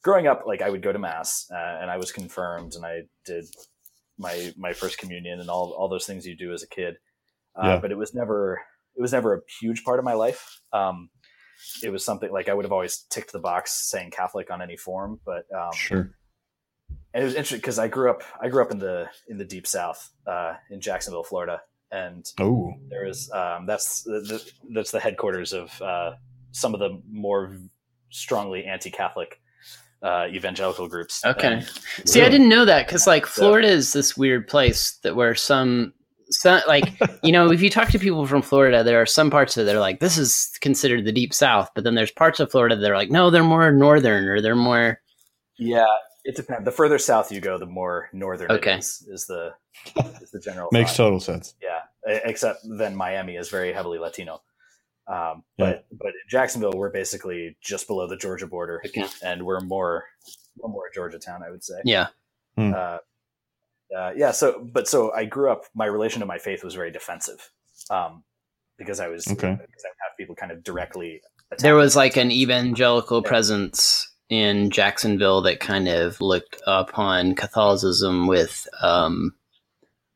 [0.03, 3.03] growing up, like I would go to mass, uh, and I was confirmed, and I
[3.27, 3.45] did
[4.19, 6.95] my my first communion, and all all those things you do as a kid.
[7.61, 7.79] Uh, yeah.
[7.81, 8.61] But it was never
[8.97, 10.61] it was never a huge part of my life.
[10.73, 11.11] Um,
[11.83, 14.77] it was something like I would have always ticked the box saying Catholic on any
[14.77, 16.15] form, but um, sure
[17.13, 19.45] and it was interesting because I grew up I grew up in the in the
[19.45, 25.01] deep south uh, in Jacksonville, Florida, and oh, there is um, that's the, that's the
[25.01, 26.13] headquarters of uh,
[26.53, 27.57] some of the more
[28.11, 29.41] strongly anti-Catholic
[30.03, 31.25] uh, evangelical groups.
[31.25, 31.71] Okay, and,
[32.05, 32.29] see, really?
[32.29, 35.95] I didn't know that because like Florida so, is this weird place that where some.
[36.33, 36.93] Some, like
[37.25, 39.65] you know if you talk to people from florida there are some parts of it
[39.65, 42.77] that are like this is considered the deep south but then there's parts of florida
[42.77, 45.01] that are like no they're more northern or they're more
[45.59, 45.89] yeah
[46.31, 46.65] it depends.
[46.65, 48.79] The further south you go, the more northern okay.
[48.79, 49.53] is, is the
[50.23, 50.69] is the general.
[50.73, 51.05] Makes thought.
[51.05, 51.55] total sense.
[51.61, 54.43] Yeah, except then Miami is very heavily Latino.
[55.09, 55.99] Um, but yeah.
[55.99, 59.07] but in Jacksonville, we're basically just below the Georgia border, okay.
[59.25, 60.05] and we're more
[60.57, 61.81] we're more Georgia town, I would say.
[61.85, 62.09] Yeah.
[62.57, 62.75] Hmm.
[62.75, 62.99] Uh,
[63.97, 64.31] uh, yeah.
[64.31, 65.65] So, but so I grew up.
[65.75, 67.51] My relation to my faith was very defensive,
[67.91, 68.23] um,
[68.79, 69.51] because I was okay.
[69.51, 71.23] because I have people kind of directly.
[71.59, 73.29] There was like an evangelical yeah.
[73.29, 79.35] presence in Jacksonville that kind of looked upon Catholicism with um,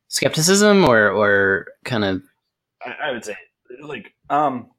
[0.08, 2.22] skepticism or or kind of
[2.84, 3.36] I, I would say
[3.82, 4.70] like um,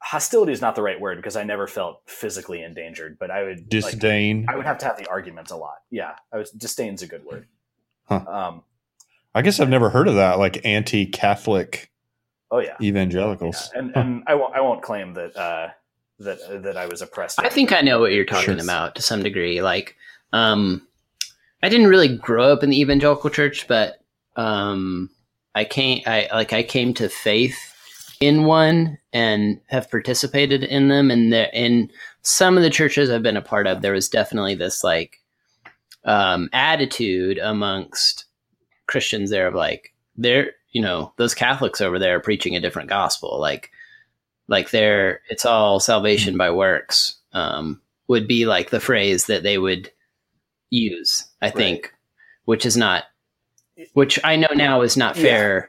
[0.00, 3.68] hostility is not the right word because I never felt physically endangered, but I would
[3.68, 4.42] disdain.
[4.42, 5.78] Like, I would have to have the argument a lot.
[5.90, 7.46] Yeah, I was disdain's a good word.
[8.04, 8.24] Huh.
[8.26, 8.62] Um,
[9.34, 11.90] I guess I've never heard of that, like anti-Catholic.
[12.50, 13.80] Oh yeah, evangelicals, yeah.
[13.80, 14.00] and huh.
[14.00, 15.68] and I won't I won't claim that uh,
[16.18, 17.40] that that I was oppressed.
[17.40, 18.64] I think I know what you're talking sure.
[18.64, 19.62] about to some degree.
[19.62, 19.96] Like,
[20.32, 20.86] um,
[21.62, 24.00] I didn't really grow up in the evangelical church, but
[24.36, 25.10] um,
[25.54, 27.74] I came, I like, I came to faith
[28.20, 31.10] in one and have participated in them.
[31.10, 31.90] And there, in
[32.22, 35.20] some of the churches I've been a part of, there was definitely this like
[36.04, 38.24] um, attitude amongst
[38.86, 42.88] Christians there of like, there you know those Catholics over there are preaching a different
[42.88, 43.40] gospel.
[43.40, 43.70] Like
[44.48, 47.16] like they're it's all salvation by works.
[47.32, 49.90] Um, would be like the phrase that they would
[50.70, 51.26] use.
[51.42, 51.92] I think, right.
[52.46, 53.04] which is not,
[53.92, 55.58] which I know now is not fair.
[55.60, 55.66] Yeah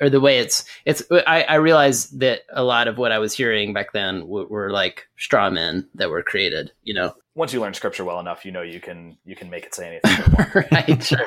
[0.00, 3.32] or the way it's it's I, I realize that a lot of what I was
[3.32, 6.72] hearing back then w- were like straw men that were created.
[6.82, 9.64] You know, once you learn scripture well enough, you know you can you can make
[9.64, 10.64] it say anything.
[10.72, 11.02] right.
[11.02, 11.26] Sure.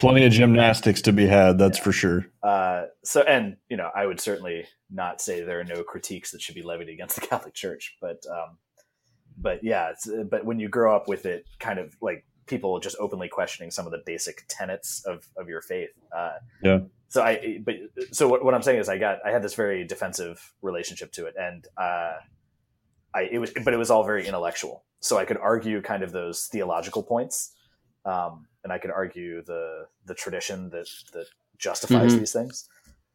[0.00, 1.58] Plenty of gymnastics to be had.
[1.58, 1.84] That's yeah.
[1.84, 2.26] for sure.
[2.42, 6.40] Uh, so, and you know, I would certainly not say there are no critiques that
[6.40, 8.58] should be levied against the Catholic Church, but um,
[9.36, 9.92] but yeah,
[10.28, 13.86] but when you grow up with it, kind of like people just openly questioning some
[13.86, 15.90] of the basic tenets of of your faith.
[16.16, 16.78] Uh, yeah
[17.14, 17.76] so I, but
[18.10, 21.26] so what, what, I'm saying is I got, I had this very defensive relationship to
[21.26, 21.34] it.
[21.38, 22.14] And, uh,
[23.14, 24.84] I, it was, but it was all very intellectual.
[25.00, 27.52] So I could argue kind of those theological points.
[28.04, 31.26] Um, and I could argue the, the tradition that, that
[31.58, 32.18] justifies mm-hmm.
[32.18, 32.68] these things.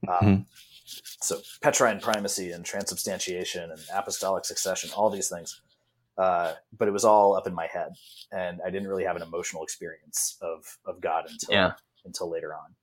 [0.07, 0.41] Um, mm-hmm.
[1.21, 5.61] So Petrine primacy and transubstantiation and apostolic succession, all these things.
[6.17, 7.93] Uh, but it was all up in my head,
[8.31, 11.71] and I didn't really have an emotional experience of of God until yeah.
[12.03, 12.75] until later on.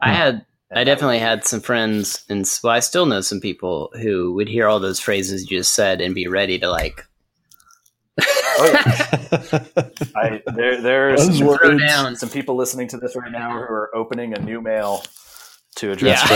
[0.00, 4.32] I had I definitely had some friends, and well, I still know some people who
[4.34, 7.06] would hear all those phrases you just said and be ready to like.
[8.20, 9.64] oh, yeah.
[10.16, 12.14] I, there, there's some, down.
[12.14, 15.02] some people listening to this right now who are opening a new mail
[15.76, 16.30] to address.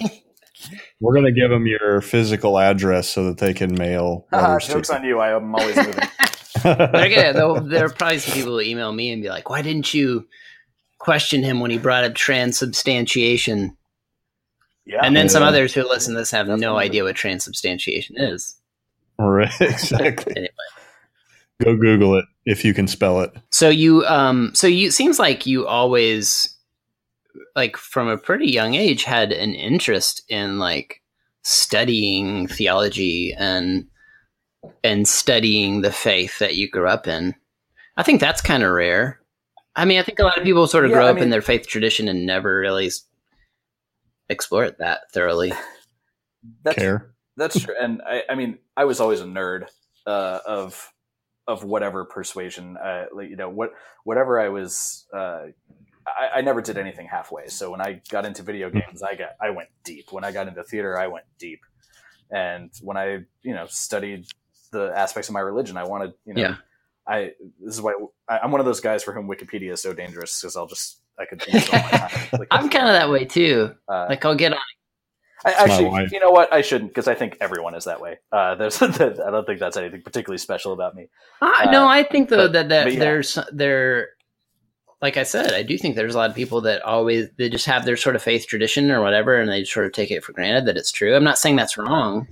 [0.00, 0.08] Yeah.
[1.00, 4.26] We're gonna give them your physical address so that they can mail.
[4.32, 5.20] Uh, jokes on you!
[5.20, 5.94] I am always moving.
[6.64, 9.94] they're gonna, there are probably some people who email me and be like, "Why didn't
[9.94, 10.26] you?"
[10.98, 13.75] question him when he brought up transubstantiation.
[14.86, 15.32] Yeah, and then yeah.
[15.32, 16.64] some others who listen to this have Definitely.
[16.64, 18.56] no idea what transubstantiation is.
[19.18, 20.32] Right, exactly.
[20.36, 20.50] anyway.
[21.62, 23.32] Go Google it if you can spell it.
[23.50, 26.56] So you, um, so you seems like you always,
[27.56, 31.02] like from a pretty young age, had an interest in like
[31.42, 33.86] studying theology and
[34.84, 37.34] and studying the faith that you grew up in.
[37.96, 39.20] I think that's kind of rare.
[39.74, 41.24] I mean, I think a lot of people sort of yeah, grow I up mean,
[41.24, 42.90] in their faith tradition and never really
[44.28, 45.52] explore it that thoroughly.
[46.62, 47.14] That's, Care.
[47.36, 47.74] That's true.
[47.80, 49.66] And I, I mean, I was always a nerd
[50.06, 50.92] uh, of
[51.48, 52.76] of whatever persuasion.
[52.76, 53.70] Uh, you know, what
[54.04, 55.06] whatever I was.
[55.12, 55.46] Uh,
[56.06, 57.48] I, I, never did anything halfway.
[57.48, 58.78] So when I got into video hmm.
[58.78, 60.12] games, I got I went deep.
[60.12, 61.60] When I got into theater, I went deep.
[62.30, 64.26] And when I you know studied
[64.70, 66.42] the aspects of my religion, I wanted you know.
[66.42, 66.56] Yeah
[67.06, 67.94] I this is why
[68.28, 71.00] I, am one of those guys for whom Wikipedia is so dangerous because I'll just
[71.18, 71.42] I could.
[71.42, 71.72] Think
[72.32, 73.74] like, I'm kind of that way too.
[73.88, 74.58] Uh, like I'll get on.
[75.44, 76.52] I, actually, you know what?
[76.52, 78.18] I shouldn't because I think everyone is that way.
[78.32, 81.08] Uh, there's, I don't think that's anything particularly special about me.
[81.40, 82.98] Uh, no, I think though but, that, that yeah.
[82.98, 84.10] there's there,
[85.00, 87.66] like I said, I do think there's a lot of people that always they just
[87.66, 90.32] have their sort of faith tradition or whatever, and they sort of take it for
[90.32, 91.14] granted that it's true.
[91.14, 92.26] I'm not saying that's wrong.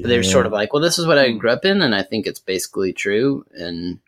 [0.00, 2.02] But they're sort of like, well, this is what I grew up in, and I
[2.02, 4.00] think it's basically true, and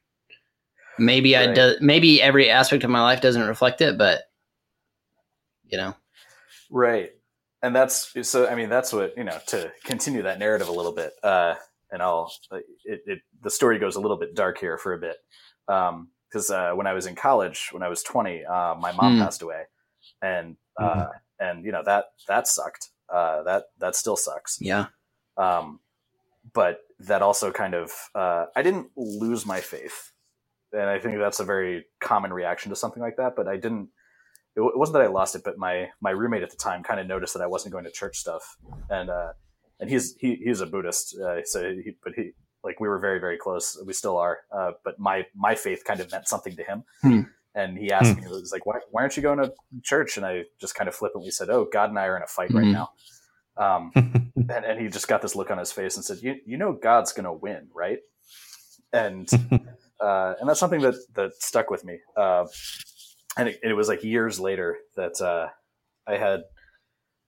[0.98, 1.50] Maybe right.
[1.50, 4.22] I do, maybe every aspect of my life doesn't reflect it, but
[5.64, 5.94] you know,
[6.70, 7.11] right.
[7.62, 8.46] And that's so.
[8.46, 9.38] I mean, that's what you know.
[9.48, 11.54] To continue that narrative a little bit, uh,
[11.90, 12.32] and I'll
[12.85, 15.16] it, it the story goes a little bit dark here for a bit,
[15.66, 19.16] because um, uh, when I was in college, when I was twenty, uh, my mom
[19.16, 19.20] mm.
[19.20, 19.62] passed away,
[20.22, 21.11] and mm.
[21.40, 22.90] and you know that that sucked.
[23.12, 24.59] Uh, that that still sucks.
[24.61, 24.87] Yeah.
[25.37, 25.80] Um,
[26.52, 30.12] but that also kind of uh, I didn't lose my faith
[30.72, 33.35] and I think that's a very common reaction to something like that.
[33.37, 33.88] But I didn't.
[34.57, 37.07] It wasn't that I lost it, but my my roommate at the time kind of
[37.07, 38.57] noticed that I wasn't going to church stuff,
[38.88, 39.33] and uh,
[39.81, 42.31] and he's he he's a Buddhist, uh, so he but he
[42.64, 43.81] like we were very very close.
[43.87, 46.85] We still are, uh, but my my faith kind of meant something to him.
[47.02, 47.20] Hmm.
[47.55, 48.20] And he asked hmm.
[48.20, 49.50] me, he was like, why, why aren't you going to
[49.83, 50.18] church?
[50.18, 52.50] And I just kind of flippantly said, oh, God and I are in a fight
[52.50, 52.90] hmm right now.
[53.57, 56.59] Um, and, and he just got this look on his face and said, you, you
[56.59, 58.00] know, God's going to win, right?
[58.92, 59.26] And
[60.00, 61.98] uh, and that's something that that stuck with me.
[62.16, 62.46] Uh,
[63.37, 65.48] and it, it, was like years later that uh,
[66.06, 66.40] I had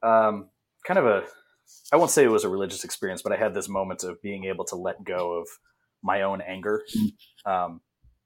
[0.03, 0.49] um,
[0.87, 1.25] kind of a
[1.93, 4.45] I won't say it was a religious experience, but I had this moment of being
[4.45, 5.49] able to let go of
[6.03, 6.83] my own anger
[7.47, 7.81] um,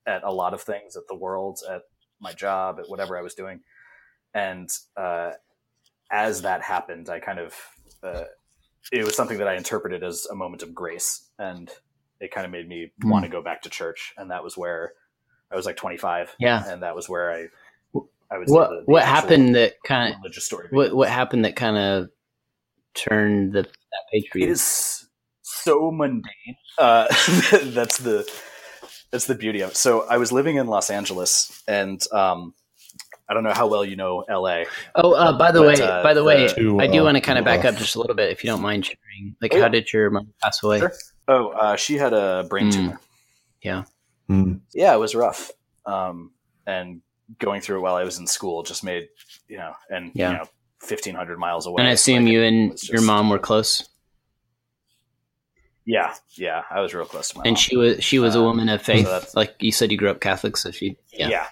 [0.06, 1.82] at a lot of things, at the world, at
[2.20, 3.60] my job, at whatever I was doing.
[4.34, 5.32] And uh,
[6.10, 7.54] as that happened, I kind of
[8.02, 8.24] uh,
[8.90, 11.70] it was something that I interpreted as a moment of grace and
[12.22, 13.10] it kind of made me mm.
[13.10, 14.92] want to go back to church, and that was where
[15.50, 16.36] I was like 25.
[16.38, 17.48] Yeah, and that was where I
[18.30, 18.48] I was.
[18.48, 20.68] What the, the what happened that kind of religious story?
[20.70, 22.10] What what happened that kind of
[22.94, 24.46] turned the that page for you?
[24.46, 25.08] It is
[25.42, 26.56] so mundane.
[26.78, 27.08] Uh,
[27.64, 28.30] that's the
[29.10, 29.76] that's the beauty of it.
[29.76, 32.54] So I was living in Los Angeles, and um,
[33.32, 34.64] I don't know how well you know LA.
[34.94, 37.16] Oh, uh, by the But, way, uh, by the way, to, I do uh, want
[37.16, 39.34] to kind of back uh, up just a little bit, if you don't mind sharing.
[39.40, 40.80] Like, Oh, how did your mom pass away?
[40.80, 40.92] Sure.
[41.28, 42.72] Oh, uh, she had a brain Mm.
[42.74, 43.00] tumor.
[43.62, 43.84] Yeah.
[44.26, 44.56] Hmm.
[44.74, 45.50] Yeah, it was rough.
[45.86, 46.32] Um,
[46.66, 47.00] and
[47.38, 49.08] going through it while I was in school just made
[49.48, 50.32] you know, and Yeah.
[50.32, 50.44] you know,
[50.82, 51.80] fifteen hundred miles away.
[51.80, 53.88] And I assume like, you and was your mom were close,
[55.84, 57.56] Yeah, yeah, I was real close to my and mom.
[57.56, 59.06] she was she was a Uh, woman of faith.
[59.06, 61.28] that's- like you said, you grew up Catholic, so she yeah.
[61.28, 61.46] yeah.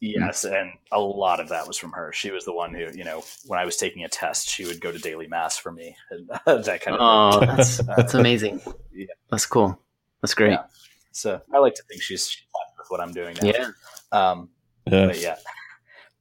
[0.00, 2.12] Yes, and a lot of that was from her.
[2.12, 4.80] She was the one who, you know, when I was taking a test, she would
[4.80, 6.28] go to daily mass for me and
[6.64, 7.56] that kind of Oh, thing.
[7.56, 8.60] that's that's amazing.
[8.92, 9.06] Yeah.
[9.30, 9.78] That's cool.
[10.22, 10.52] That's great.
[10.52, 10.64] Yeah.
[11.12, 13.48] So I like to think she's she's happy with what I'm doing now.
[13.50, 13.68] Yeah.
[14.12, 14.48] Um,
[14.86, 15.06] Yeah.
[15.06, 15.36] but yeah,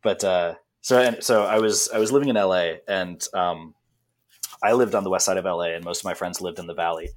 [0.01, 3.73] but uh, so and so I was I was living in LA, and um,
[4.63, 6.67] I lived on the west side of LA, and most of my friends lived in
[6.67, 7.09] the valley,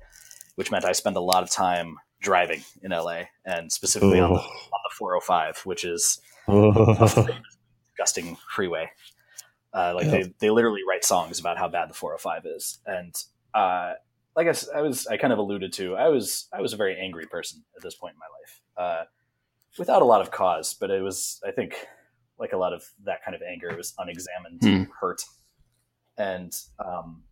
[0.57, 4.39] which meant I spent a lot of time driving in LA, and specifically on the
[4.41, 6.25] on the 405, which is Oh.
[7.97, 8.91] disgusting freeway.
[9.73, 10.11] Uh, like Yeah.
[10.11, 13.15] they, they literally write songs about how bad the 405 is, and
[13.55, 13.93] uh,
[14.35, 17.27] like I was I kind of alluded to, I was I was a very angry
[17.27, 19.05] person at this point in my life, uh,
[19.79, 21.75] without a lot of cause, but it was I think
[22.39, 24.91] like a lot of that kind of anger was unexamined Hmm.
[25.01, 25.23] hurt,
[26.17, 27.25] and um,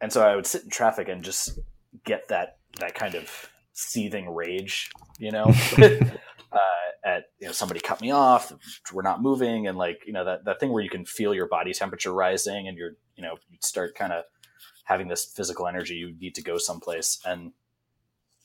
[0.00, 1.58] and so I would sit in traffic and just
[2.04, 3.28] get that that kind of
[3.74, 5.44] seething rage, you know.
[5.82, 6.58] uh,
[7.04, 8.52] at you know somebody cut me off
[8.92, 11.46] we're not moving and like you know that, that thing where you can feel your
[11.46, 14.24] body temperature rising and you're you know you start kind of
[14.84, 17.20] having this physical energy you need to go someplace.
[17.24, 17.52] And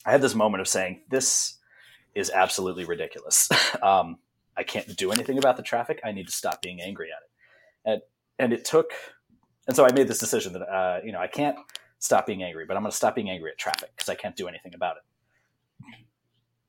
[0.06, 1.58] i had this moment of saying this
[2.16, 3.50] is absolutely ridiculous.
[3.82, 4.18] Um,
[4.58, 6.02] i can't do anything about the traffic.
[6.04, 7.32] I need to stop being angry at it.
[7.94, 8.02] And
[8.40, 8.92] and it took
[9.68, 11.56] and so i made this decision that uh, you know i can't
[12.00, 14.36] stop being angry but i'm going to stop being angry at traffic because i can't
[14.36, 15.04] do anything about it.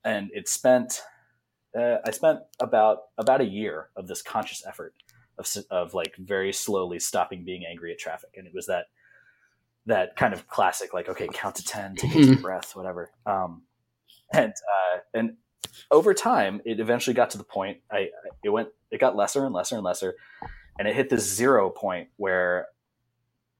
[0.04, 1.02] And it spent
[1.78, 4.94] uh, I spent about about a year of this conscious effort
[5.38, 8.86] of of like very slowly stopping being angry at traffic, and it was that
[9.86, 13.10] that kind of classic like okay, count to ten, take a deep breath, whatever.
[13.26, 13.62] Um,
[14.32, 15.36] and uh, and
[15.90, 17.78] over time, it eventually got to the point.
[17.90, 18.08] I I-
[18.42, 20.14] it went it got lesser and lesser and lesser,
[20.78, 22.66] and it hit this zero point where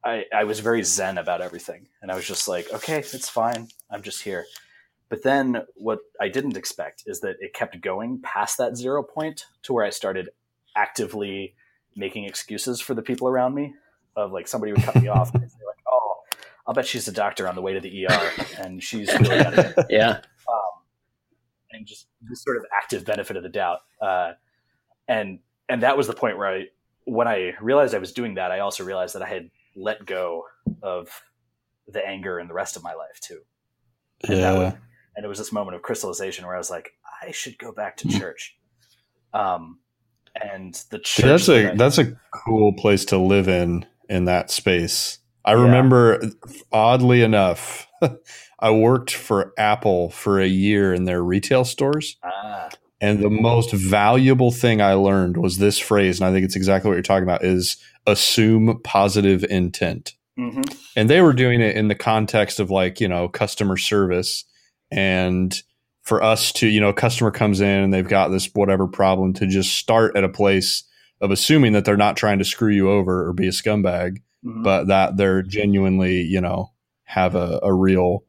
[0.05, 3.69] I I was very zen about everything, and I was just like, okay, it's fine,
[3.91, 4.45] I'm just here.
[5.11, 9.45] But then what I didn't expect is that it kept going past that zero point
[9.65, 10.31] to where I started
[10.77, 11.57] actively
[11.97, 13.75] making excuses for the people around me.
[14.17, 16.15] Of like somebody would cut me off and say like, "Oh,
[16.67, 19.87] I'll bet she's a doctor on the way to the ER, and she's really get
[19.91, 20.21] Yeah.
[20.49, 20.71] um,
[21.73, 23.81] and just this sort of active benefit of the doubt.
[24.01, 24.33] Uh,
[25.09, 26.65] and and that was the point where I,
[27.05, 30.45] when I realized I was doing that, I also realized that I had let go
[30.83, 31.09] of
[31.89, 33.41] the anger in the rest of my life too.
[34.29, 34.77] And that yeah.
[35.21, 37.99] And it was this moment of crystallization where I was like, I should go back
[37.99, 38.57] to church.
[39.35, 39.81] Um,
[40.43, 41.27] and the church.
[41.27, 42.17] That's that a I- that's a
[42.47, 45.19] cool place to live in in that space.
[45.45, 45.63] I Yeah.
[45.65, 46.23] remember,
[46.73, 47.87] oddly enough,
[48.61, 53.73] I worked for Apple for a year in their retail stores, ah, and the most
[53.75, 57.25] valuable thing I learned was this phrase, and I think it's exactly what you're talking
[57.25, 60.15] about: is assume positive intent.
[60.39, 60.65] mhm.
[60.97, 64.45] and they were doing it in the context of like you know customer service
[64.91, 65.63] and
[66.03, 69.33] for us to you know a customer comes in and they've got this whatever problem
[69.35, 70.83] to just start at a place
[71.21, 74.65] of assuming that they're not trying to screw you over or be a scumbag Mhm.
[74.65, 76.73] but that they're genuinely you know
[77.05, 78.25] have a, a real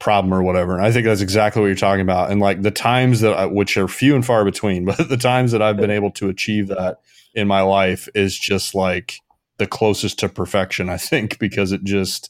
[0.00, 2.72] problem or whatever and i think that's exactly what you're talking about and like the
[2.72, 5.92] times that I, which are few and far between but the times that i've been
[5.92, 6.98] able to achieve that
[7.34, 9.14] in my life is just like
[9.58, 12.28] the closest to perfection i think because it just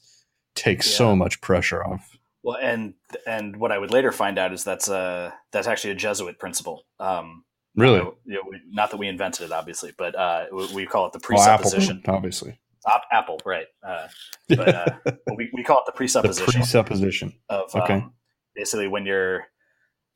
[0.55, 0.99] takes Yeah.
[0.99, 2.12] so much pressure off
[2.43, 2.95] Well, and
[3.27, 6.85] and what I would later find out is that's a that's actually a Jesuit principle.
[6.99, 7.45] Um,
[7.77, 11.13] really you know, not that we invented it, obviously, but uh, we, we call it
[11.13, 12.03] the Well, Apple, presupposition.
[12.09, 13.67] obviously Op- Apple, right?
[13.87, 14.09] Uh,
[14.49, 14.87] but uh,
[15.37, 16.45] we, we call it the presupposition.
[16.47, 17.95] the presupposition presupposition of okay.
[17.95, 18.13] um,
[18.57, 19.45] basically when you're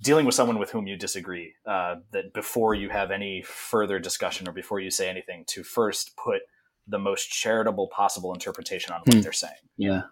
[0.02, 4.46] dealing with someone with whom you disagree, uh, that before you have any further discussion
[4.48, 6.42] or before you say anything, to first put
[6.88, 9.20] the most charitable possible interpretation on what Hmm.
[9.20, 9.54] they're saying.
[9.78, 10.02] Yeah.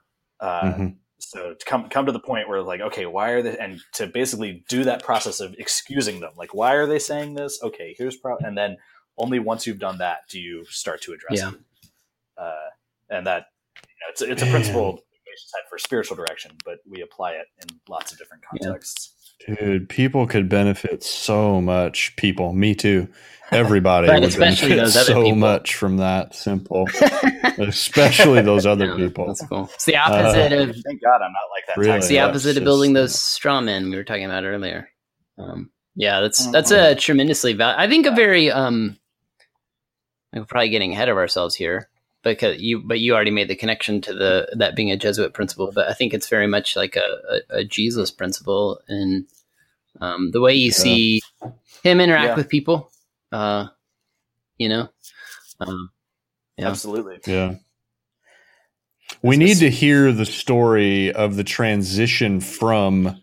[0.40, 0.96] Uh, Mhm.
[1.18, 4.06] So to come come to the point where like, okay, why are they and to
[4.06, 7.60] basically do that process of excusing them, like, why are they saying this?
[7.62, 8.76] Okay, here's pro, and then
[9.16, 11.50] only once you've done that do you start to address Yeah.
[11.50, 11.60] it.
[12.36, 12.70] Uh,
[13.10, 13.46] and that
[13.76, 15.00] you know, it's a, it's a principle
[15.68, 18.74] for spiritual direction, but we apply it in lots of different Yeah.
[19.46, 19.64] Contexts.
[19.64, 23.08] dude people could benefit so much people me too
[23.52, 25.36] everybody But would especially benefit those other so people.
[25.36, 26.88] much from that simple
[27.58, 29.70] especially those other Yeah, people That's cool.
[29.74, 31.76] It's the opposite of Thank God I'm not like that.
[31.76, 31.98] Really?
[31.98, 34.88] it's the opposite it's of building those straw men we were talking about earlier.
[35.38, 36.52] Um, yeah, that's Mhm.
[36.52, 38.96] that's a tremendously val- I think a very um,
[40.32, 41.88] we're probably getting ahead of ourselves here
[42.32, 45.70] because you but you already made the connection to the that being a Jesuit principle,
[45.72, 49.26] but I think it's very much like a, a, a Jesus principle in
[50.00, 50.72] um, the way you yeah.
[50.72, 51.22] see
[51.82, 52.34] him interact yeah.
[52.34, 52.90] with people.
[53.30, 53.66] Uh,
[54.58, 54.88] you know,
[55.60, 55.90] um,
[56.56, 56.68] yeah.
[56.68, 57.56] absolutely, yeah.
[59.22, 63.22] We need to hear the story of the transition from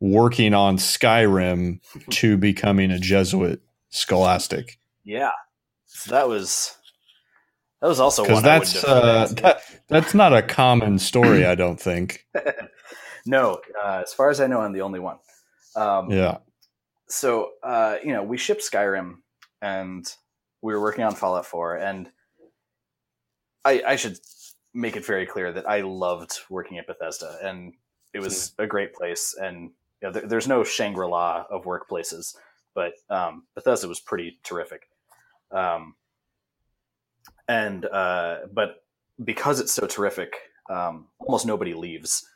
[0.00, 4.78] working on Skyrim to becoming a Jesuit scholastic.
[5.04, 5.32] Yeah,
[5.86, 6.75] so that was
[7.80, 11.44] that was also because that's uh, that, that's not a common story.
[11.44, 12.26] I don't think.
[13.26, 15.18] no, uh, as far as I know, I'm the only one.
[15.74, 16.38] Um, yeah.
[17.08, 19.16] So uh, you know, we shipped Skyrim,
[19.60, 20.06] and
[20.62, 22.10] we were working on Fallout 4, and
[23.64, 24.18] I, I should
[24.74, 27.74] make it very clear that I loved working at Bethesda, and
[28.14, 29.34] it was a great place.
[29.40, 29.70] And
[30.00, 32.34] you know, there, there's no Shangri La of workplaces,
[32.74, 34.88] but um, Bethesda was pretty terrific.
[35.50, 35.94] Um,
[37.48, 38.82] and uh, but
[39.24, 40.34] because it's so terrific,
[40.70, 42.26] um, almost nobody leaves.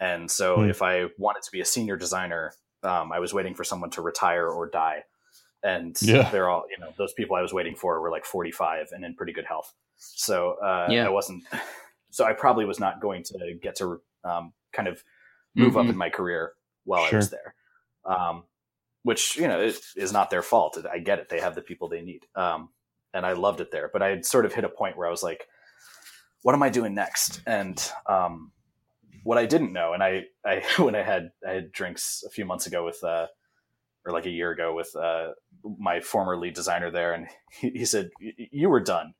[0.00, 0.70] And so, mm.
[0.70, 2.52] if I wanted to be a senior designer,
[2.82, 5.04] um, I was waiting for someone to retire or die.
[5.62, 6.30] And yeah.
[6.30, 9.14] they're all, you know, those people I was waiting for were like 45 and in
[9.14, 9.74] pretty good health.
[9.96, 11.06] So uh, yeah.
[11.06, 11.42] I wasn't,
[12.10, 15.02] so I probably was not going to get to um, kind of
[15.56, 15.78] move mm-hmm.
[15.78, 16.52] up in my career
[16.84, 17.16] while sure.
[17.16, 17.54] I was there.
[18.04, 18.44] Um,
[19.02, 20.78] which, you know, is not their fault.
[20.90, 21.28] I get it.
[21.28, 22.26] They have the people they need.
[22.34, 22.68] Um,
[23.14, 23.90] and I loved it there.
[23.92, 25.46] But I had sort of hit a point where I was like,
[26.42, 27.40] what am I doing next?
[27.46, 28.52] And um,
[29.24, 32.44] what I didn't know, and I, I when I had I had drinks a few
[32.44, 33.26] months ago with, uh,
[34.06, 35.32] or like a year ago with uh,
[35.78, 39.14] my former lead designer there, and he, he said, "You were done.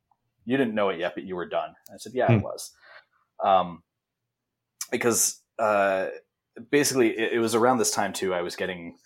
[0.45, 2.34] You didn't know it yet, but you were done." I said, "Yeah, hmm.
[2.34, 2.70] I was,"
[3.45, 3.82] um,
[4.91, 6.09] because uh,
[6.70, 8.32] basically it, it was around this time too.
[8.32, 8.97] I was getting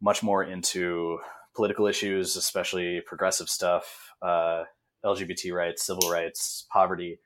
[0.00, 1.18] much more into
[1.54, 4.64] political issues, especially progressive stuff, uh,
[5.04, 7.20] LGBT rights, civil rights, poverty,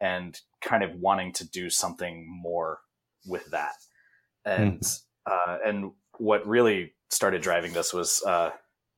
[0.00, 2.80] and kind of wanting to do something more
[3.26, 3.74] with that.
[4.44, 5.00] And mm.
[5.30, 8.50] uh, and what really started driving this was, uh,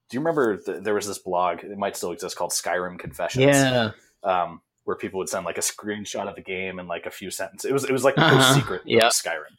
[0.09, 1.63] do you remember th- there was this blog?
[1.63, 3.45] It might still exist called Skyrim Confessions.
[3.45, 3.91] Yeah.
[4.23, 7.31] Um, where people would send like a screenshot of the game and like a few
[7.31, 7.71] sentences.
[7.71, 8.55] It was it was like the uh-huh.
[8.55, 9.09] secret yeah.
[9.09, 9.55] Skyrim.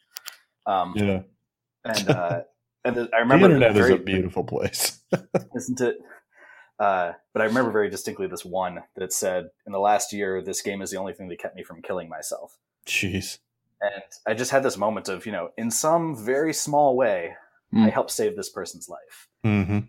[0.66, 1.20] Um, yeah.
[1.84, 2.44] And
[2.86, 5.00] and I remember the internet very, is a beautiful place,
[5.56, 5.96] isn't it?
[6.78, 10.62] Uh, but I remember very distinctly this one that said, "In the last year, this
[10.62, 13.38] game is the only thing that kept me from killing myself." Jeez.
[13.80, 17.34] And I just had this moment of, you know, in some very small way,
[17.74, 17.86] mm.
[17.86, 19.80] I helped save this person's life, mm-hmm.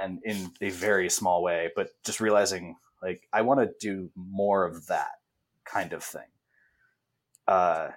[0.00, 4.64] and in a very small way, but just realizing, like, I want to do more
[4.64, 5.10] of that
[5.64, 6.28] kind of thing,
[7.46, 7.88] uh,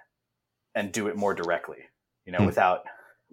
[0.74, 1.84] and do it more directly,
[2.26, 2.46] you know, mm.
[2.46, 2.84] without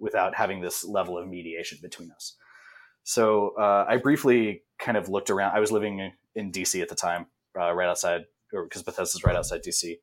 [0.02, 2.34] without having this level of mediation between us.
[3.04, 5.56] So uh, I briefly kind of looked around.
[5.56, 7.26] I was living in DC at the time,
[7.58, 9.98] uh, right outside, or because Bethesda's right outside DC,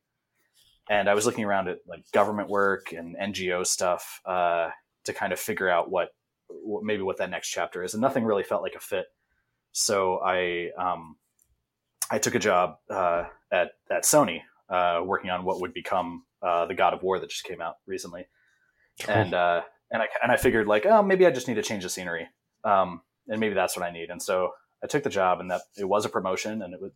[0.90, 4.70] and I was looking around at like government work and NGO stuff uh,
[5.04, 6.10] to kind of figure out what,
[6.48, 9.06] what, maybe what that next chapter is, and nothing really felt like a fit.
[9.72, 11.18] So I um,
[12.10, 16.66] I took a job uh, at at Sony, uh, working on what would become uh,
[16.66, 18.28] the God of War that just came out recently,
[19.08, 19.34] and
[19.92, 22.28] and I and I figured like, oh, maybe I just need to change the scenery,
[22.64, 24.10] um, and maybe that's what I need.
[24.10, 24.52] And so
[24.84, 26.94] I took the job, and that it was a promotion, and it would,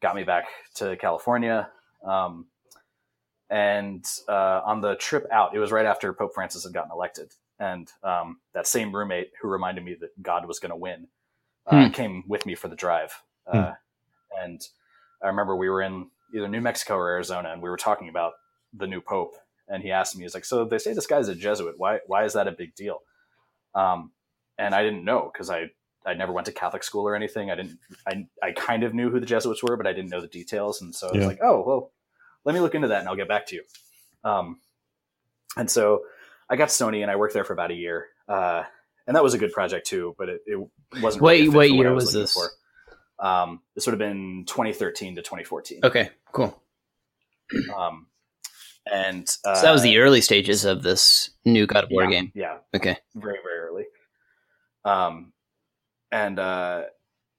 [0.00, 1.68] got me back to California.
[2.06, 2.46] Um,
[3.50, 7.32] and uh, on the trip out, it was right after Pope Francis had gotten elected,
[7.58, 11.08] and um, that same roommate who reminded me that God was going to win
[11.66, 11.92] uh, hmm.
[11.92, 13.12] came with me for the drive.
[13.46, 13.72] Uh,
[14.32, 14.42] hmm.
[14.42, 14.60] And
[15.22, 18.34] I remember we were in either New Mexico or Arizona, and we were talking about
[18.72, 19.34] the new pope
[19.70, 21.76] and he asked me, he's like, "So they say this guy's a Jesuit.
[21.78, 23.02] Why why is that a big deal?"
[23.74, 24.10] Um,
[24.58, 25.70] and I didn't know because I
[26.04, 27.50] I never went to Catholic school or anything.
[27.50, 27.78] I didn't.
[28.06, 30.82] I I kind of knew who the Jesuits were, but I didn't know the details.
[30.82, 31.92] And so I was like, "Oh well,
[32.44, 33.62] let me look into that, and I'll get back to you."
[34.24, 34.60] Um,
[35.56, 36.02] and so
[36.48, 38.64] I got Sony, and I worked there for about a year, uh,
[39.06, 40.14] and that was a good project too.
[40.18, 40.68] But it, it
[41.00, 41.22] wasn't.
[41.22, 42.34] Really what what year was, was this?
[42.34, 42.50] For.
[43.24, 45.80] Um, this would have been 2013 to 2014.
[45.84, 46.58] Okay, cool.
[47.76, 48.06] Um,
[48.90, 52.10] and uh, so that was the early stages of this new God of War yeah,
[52.10, 52.32] game.
[52.34, 52.58] Yeah.
[52.74, 52.96] Okay.
[53.14, 53.84] Very very early.
[54.84, 55.32] Um,
[56.10, 56.84] and uh,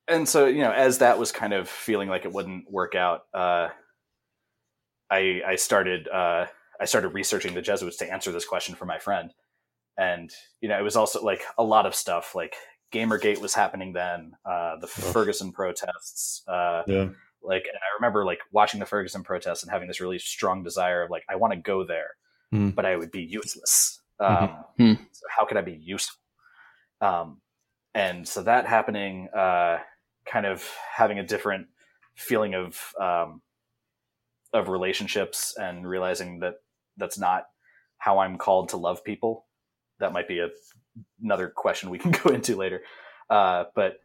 [0.07, 3.23] and so you know, as that was kind of feeling like it wouldn't work out,
[3.33, 3.69] uh,
[5.09, 6.45] I I started uh,
[6.79, 9.33] I started researching the Jesuits to answer this question for my friend,
[9.97, 10.29] and
[10.61, 12.55] you know, it was also like a lot of stuff like
[12.93, 16.43] Gamergate was happening then, uh, the Ferguson protests.
[16.47, 17.09] Uh, yeah
[17.43, 21.03] like, and I remember like watching the Ferguson protests and having this really strong desire
[21.03, 22.11] of like, I want to go there,
[22.53, 22.73] mm.
[22.73, 23.99] but I would be useless.
[24.21, 24.43] Mm-hmm.
[24.43, 24.99] Um, mm.
[25.11, 26.19] So how could I be useful?
[27.01, 27.41] Um,
[27.93, 29.79] and so that happening, uh,
[30.25, 31.67] kind of having a different
[32.15, 33.41] feeling of um,
[34.53, 36.55] of relationships and realizing that
[36.97, 37.45] that's not
[37.97, 39.45] how I'm called to love people.
[39.99, 40.49] That might be a,
[41.23, 42.81] another question we can go into later.
[43.29, 43.97] Uh, but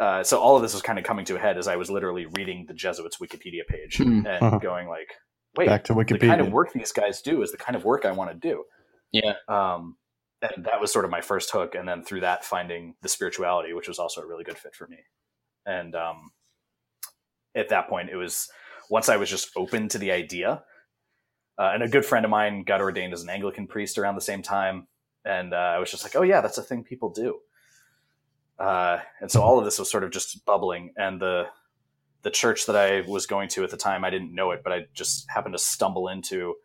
[0.00, 1.90] uh, so all of this was kind of coming to a head as I was
[1.90, 4.26] literally reading the Jesuits Wikipedia page Hmm.
[4.26, 4.58] and Uh-huh.
[4.58, 5.14] going like,
[5.56, 6.28] wait, Back to the Wikipedia.
[6.28, 8.64] kind of work these guys do is the kind of work I want to do.
[9.12, 9.34] Yeah.
[9.48, 9.96] Um,
[10.42, 11.74] and that was sort of my first hook.
[11.74, 14.86] And then through that, finding the spirituality, which was also a really good fit for
[14.86, 14.98] me.
[15.64, 16.30] And um,
[17.54, 18.48] at that point, it was
[18.90, 20.62] once I was just open to the idea.
[21.58, 24.20] Uh, and a good friend of mine got ordained as an Anglican priest around the
[24.20, 24.88] same time.
[25.24, 27.38] And uh, I was just like, oh, yeah, that's a thing people do.
[28.58, 30.92] Uh, and so all of this was sort of just bubbling.
[30.96, 31.46] And the
[32.22, 34.72] the church that I was going to at the time, I didn't know it, but
[34.72, 36.56] I just happened to stumble into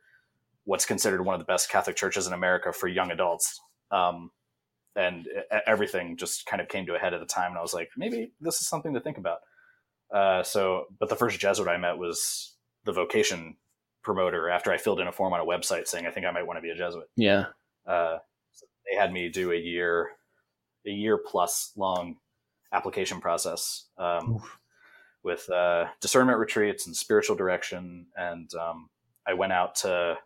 [0.63, 3.59] what's considered one of the best Catholic churches in America for young adults.
[3.91, 4.31] Um,
[4.95, 5.27] and
[5.67, 7.51] everything just kind of came to a head at the time.
[7.51, 9.39] And I was like, maybe this is something to think about.
[10.13, 13.55] Uh, so, but the first Jesuit I met was the vocation
[14.03, 16.45] promoter after I filled in a form on a website saying, I think I might
[16.47, 17.09] want to be a Jesuit.
[17.15, 17.45] Yeah.
[17.85, 18.17] Uh,
[18.51, 20.09] so they had me do a year,
[20.85, 22.15] a year plus long
[22.73, 24.41] application process um,
[25.23, 28.07] with uh, discernment retreats and spiritual direction.
[28.15, 28.89] And um,
[29.27, 30.17] I went out to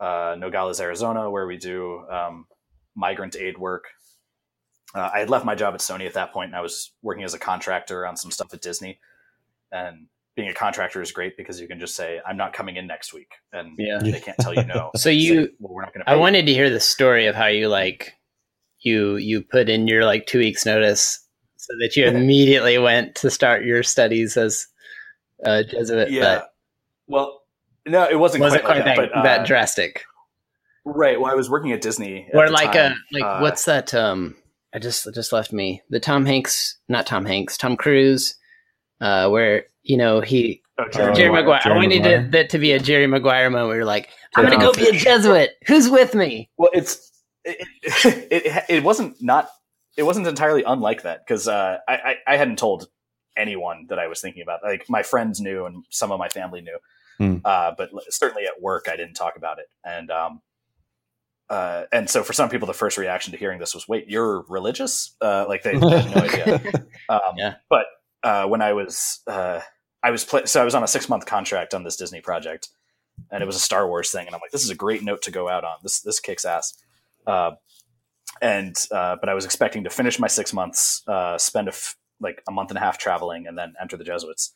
[0.00, 2.46] uh, Nogales, Arizona, where we do um,
[2.94, 3.86] migrant aid work.
[4.94, 7.24] Uh, I had left my job at Sony at that point, and I was working
[7.24, 8.98] as a contractor on some stuff at Disney.
[9.70, 12.86] And being a contractor is great because you can just say, "I'm not coming in
[12.86, 13.98] next week," and Yeah.
[13.98, 14.90] they can't tell you no.
[14.96, 16.10] So Say, you- well, we're not going to.
[16.10, 18.14] I wanted to hear the story of how you like
[18.80, 21.20] you you put in your like two weeks notice
[21.56, 24.66] so that you immediately went to start your studies as
[25.44, 26.10] a Jesuit.
[26.10, 26.42] Yeah.
[27.06, 27.42] Well,
[27.86, 29.14] no, it wasn't wasn't quite, quite like that, that.
[29.14, 30.04] But, that uh, drastic.
[30.84, 31.20] right.
[31.20, 32.26] Well, I was working at Disney.
[32.28, 32.92] at Or the like time.
[32.92, 33.94] a like Uh, what's that?
[33.94, 34.36] Um,
[34.74, 38.34] I just it just left me the Tom Hanks, not Tom Hanks, Tom Cruise,
[39.00, 41.42] uh, where you know he oh, Jerry Jerry Maguire.
[41.42, 41.60] Maguire.
[41.60, 42.22] I Jerry wanted Maguire.
[42.22, 43.68] to, that to be a Jerry Maguire moment.
[43.68, 45.56] Where you're like, I'm gonna go be a Jesuit.
[45.66, 46.50] Who's with me?
[46.58, 47.10] Well, it's
[47.44, 49.48] it, it, it, it wasn't not
[49.96, 52.88] it wasn't entirely unlike that because uh, I, I I hadn't told
[53.36, 54.60] anyone that I was thinking about.
[54.62, 56.78] Like my friends knew and some of my family knew,
[57.18, 57.36] Hmm.
[57.44, 59.66] uh, but certainly at work I didn't talk about it.
[59.84, 60.40] And um,
[61.50, 64.42] uh, and so for some people, the first reaction to hearing this was, "Wait, you're
[64.48, 66.60] religious?" Uh, like they had no idea.
[67.08, 67.54] Um, Yeah.
[67.70, 67.86] But
[68.22, 69.60] uh, when I was, uh,
[70.02, 72.68] I was pla so I was on a six month contract on this Disney project,
[73.30, 75.22] and it was a Star Wars thing, and I'm like, this is a great note
[75.22, 75.78] to go out on.
[75.82, 76.74] This this kicks ass.
[77.28, 77.52] Uh,
[78.40, 81.96] and uh, but I was expecting to finish my six months, uh, spend a f-
[82.20, 84.54] like a month and a half traveling, and then enter the Jesuits.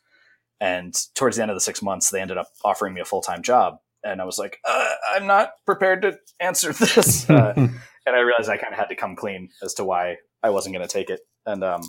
[0.61, 3.23] And towards the end of the six months, they ended up offering me a full
[3.23, 7.29] time job, and I was like, uh, I'm not prepared to answer this.
[7.29, 10.51] Uh, and I realized I kind of had to come clean as to why I
[10.51, 11.21] wasn't going to take it.
[11.45, 11.83] And um,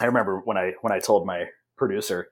[0.00, 2.28] I remember when I when I told my producer,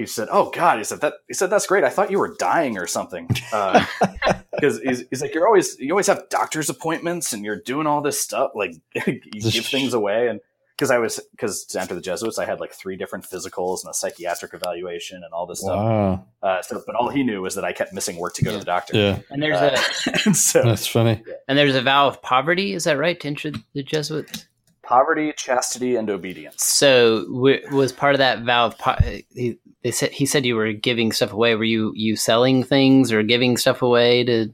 [0.00, 1.84] he said, "Oh God," he said that he said that's great.
[1.84, 3.28] I thought you were dying or something
[4.52, 8.00] because he's, he's like you're always you always have doctor's appointments and you're doing all
[8.00, 8.74] this stuff like
[9.06, 9.20] you
[9.50, 10.40] give things away and.
[10.76, 13.90] Because I was, because to enter the Jesuits, I had like three different physicals and
[13.90, 15.76] a psychiatric evaluation and all this stuff.
[15.76, 16.24] wow.
[16.42, 18.58] Uh, so, but all he knew was that I kept missing work to go to
[18.58, 18.96] the doctor.
[18.96, 19.76] Yeah, And there's Uh,
[20.06, 21.22] a and so that's funny.
[21.48, 22.72] and there's a vow of poverty.
[22.72, 24.46] Is that right to enter the Jesuits?
[24.90, 26.62] Poverty, chastity, and obedience.
[26.64, 28.98] So w- was part of that vow of po-
[29.30, 31.54] he, they said he said you were giving stuff away.
[31.54, 34.52] Were you you selling things or giving stuff away to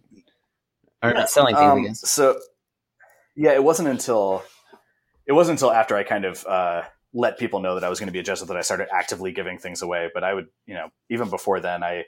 [1.03, 1.69] or not selling things?
[1.69, 2.01] I Um, guess.
[2.09, 2.39] so,
[3.35, 4.43] yeah, it wasn't until
[5.27, 6.83] it wasn't until after I kind of uh,
[7.15, 9.33] let people know that I was going to be a Jesuit that I started actively
[9.33, 10.11] giving things away.
[10.13, 12.05] But I would, you know, even before then, I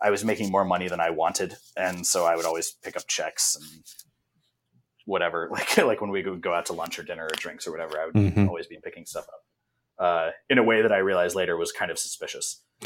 [0.00, 3.06] I was making more money than I wanted, and so I would always pick up
[3.08, 3.82] checks and
[5.06, 5.48] whatever.
[5.52, 7.98] Like like when we would go out to lunch or dinner or drinks or whatever,
[7.98, 8.46] I would Mhm.
[8.48, 9.42] always be picking stuff up.
[9.98, 12.60] Uh, in a way that I realized later was kind of suspicious.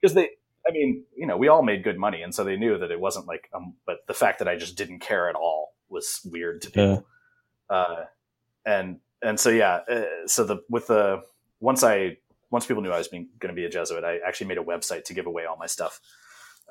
[0.00, 0.30] because they
[0.66, 2.98] i mean you know we all made good money and so they knew that it
[2.98, 6.62] wasn't like um but the fact that i just didn't care at all was weird
[6.62, 7.06] to people
[7.70, 8.04] uh
[8.64, 11.22] and and so yeah uh, so the with the
[11.60, 12.16] once i
[12.50, 14.62] once people knew i was being going to be a jesuit i actually made a
[14.64, 16.00] website to give away all my stuff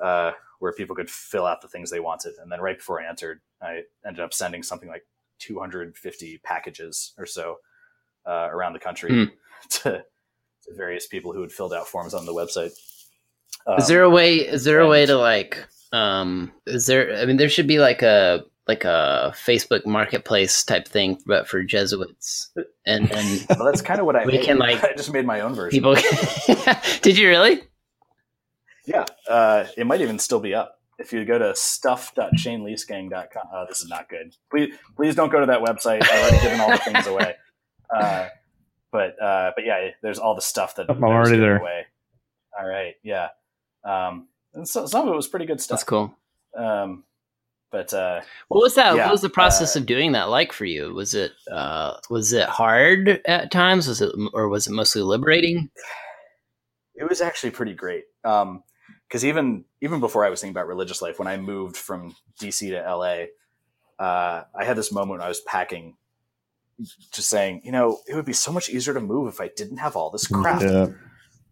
[0.02, 3.08] uh where people could fill out the things they wanted and then right before i
[3.08, 5.06] entered i ended up sending something like
[5.40, 7.56] 250 packages or so
[8.26, 9.24] uh, around the country Hmm.
[9.70, 10.04] to
[10.64, 12.72] to various people who had filled out forms on the website.
[12.72, 13.10] is
[13.66, 14.36] Um, there a way?
[14.36, 15.66] Is there a way to like?
[15.92, 17.14] Um, is there?
[17.16, 21.62] I mean, there should be like a like a Facebook Marketplace type thing, but for
[21.62, 22.50] Jesuits,
[22.86, 24.44] and and well, that's kind of what I We made.
[24.46, 25.76] can, like- I just made my own version.
[25.82, 25.96] people.
[27.02, 27.62] Did you really?
[28.86, 30.80] Yeah, uh, it might even still be up.
[30.98, 34.36] If you go to stuff.shaneliesegang.com, oh, this is not good.
[34.50, 36.02] Please, please don't go to that website.
[36.04, 37.36] I've already given all the things away.
[37.94, 38.28] Uh,
[38.90, 41.58] but uh, but yeah, there's all the stuff that I'm already there.
[41.58, 41.84] Away.
[42.58, 43.28] All right, yeah.
[43.84, 45.76] Um, and so, some of it was pretty good stuff.
[45.80, 46.16] That's cool.
[46.56, 47.04] Um,
[47.70, 48.96] but uh, what was that?
[48.96, 50.94] yeah, what was the process uh, of doing that like for you?
[50.94, 53.86] Was it uh, was it hard at times?
[53.86, 55.70] Was it or was it mostly liberating?
[56.94, 58.04] it was actually pretty great.
[58.24, 58.62] Um,
[59.14, 62.70] because even even before I was thinking about religious life, when I moved from DC
[62.70, 63.26] to LA,
[64.04, 65.94] uh, I had this moment when I was packing,
[67.12, 69.76] just saying, you know, it would be so much easier to move if I didn't
[69.76, 70.62] have all this crap.
[70.62, 70.88] Yeah.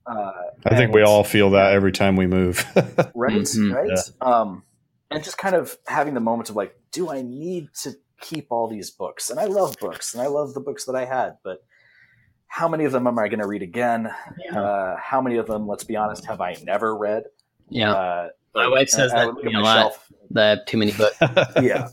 [0.04, 0.32] Uh,
[0.66, 2.66] I think we all feel that every time we move.
[3.14, 3.72] right, Mhm.
[3.72, 3.98] right.
[4.20, 4.64] Um,
[5.12, 8.66] and just kind of having the moment of like, do I need to keep all
[8.66, 9.30] these books?
[9.30, 11.58] And I love books, and I love the books that I had, but
[12.48, 14.10] how many of them am I going to read again?
[14.52, 17.22] Uh, how many of them, let's be honest, have I never read?
[17.68, 19.74] Yeah, Uh, My wife says I that would to me a lot.
[19.76, 21.16] shelf, I have too many books.
[21.62, 21.88] yeah.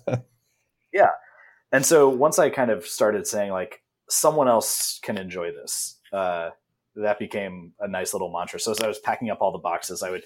[0.91, 1.11] Yeah.
[1.72, 6.49] And so once i kind of started saying like someone else can enjoy this uh,
[6.95, 8.59] that became a nice little mantra.
[8.59, 10.24] So as i was packing up all the boxes i would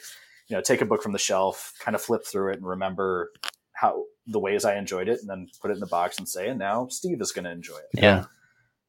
[0.48, 3.32] you know take a book from the shelf kind of flip through it and remember
[3.74, 6.48] how the ways i enjoyed it and then put it in the box and say
[6.48, 8.02] and now steve is going to enjoy it.
[8.02, 8.26] Yeah,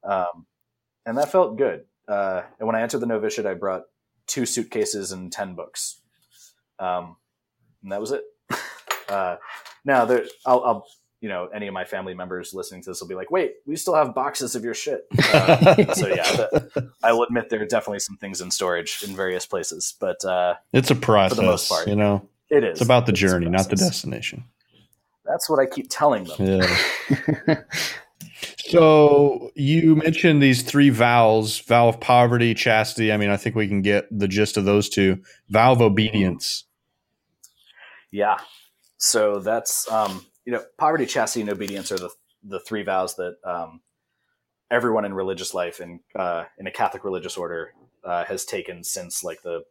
[0.05, 0.47] um,
[1.07, 1.85] and that felt good.
[2.07, 3.83] Uh, and when i entered the novitiate i brought
[4.27, 6.01] two suitcases and 10 books
[6.79, 7.17] um,
[7.83, 8.23] and that was it
[9.09, 9.37] uh,
[9.85, 10.87] now there I'll, I'll
[11.21, 13.77] you know any of my family members listening to this will be like wait we
[13.77, 17.67] still have boxes of your shit uh, so yeah the, i will admit there are
[17.67, 21.49] definitely some things in storage in various places but uh, it's a process, for the
[21.49, 21.87] most part.
[21.89, 22.27] you know.
[22.51, 24.45] it is It's about the It's journey, not the destination.
[25.25, 26.37] that's what i keep telling them
[27.47, 27.63] Yeah.
[28.69, 33.13] So you mentioned these three vows: vow of poverty, chastity.
[33.13, 35.23] I mean, I think we can get the gist of those two.
[35.49, 36.65] Vow of obedience.
[38.11, 38.39] Yeah.
[38.97, 42.11] So that's um, you know, poverty, chastity, and obedience are the
[42.43, 43.81] the three vows that um,
[44.71, 47.73] everyone in religious life in uh, in a Catholic religious order
[48.05, 49.63] uh, has taken since like the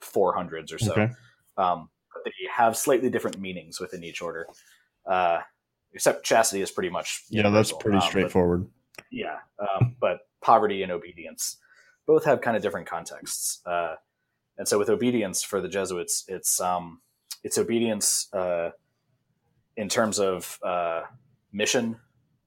[0.00, 0.92] 400s or so.
[0.92, 1.08] Okay.
[1.56, 4.46] Um, but they have slightly different meanings within each order.
[5.06, 5.40] Uh,
[5.92, 8.70] except chastity is pretty much Yeah, that's pretty Um, but- straightforward.
[9.10, 11.58] yeah, um, but poverty and obedience
[12.06, 13.60] both have kind of different contexts.
[13.66, 13.96] Uh,
[14.56, 17.00] and so with obedience for the Jesuits, it's um,
[17.44, 18.70] it's obedience uh,
[19.76, 21.02] in terms of uh,
[21.52, 22.00] mission,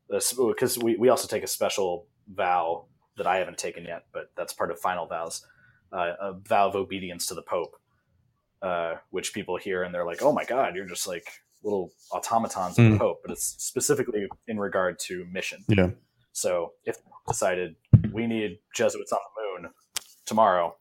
[0.10, 2.86] because we, we also take a special vow
[3.18, 5.46] that I haven't taken yet, but that's part of final vows,
[5.94, 7.80] uh, a vow of obedience to the Pope,
[8.62, 11.26] uh, which people hear and they're like, "Oh my God, you're just like
[11.64, 15.64] little automatons of hope, but it's specifically in regard to mission.
[15.68, 15.92] Yeah.
[16.34, 16.98] So if
[17.28, 17.76] decided
[18.12, 19.72] we need Jesuits on the moon
[20.26, 20.76] tomorrow,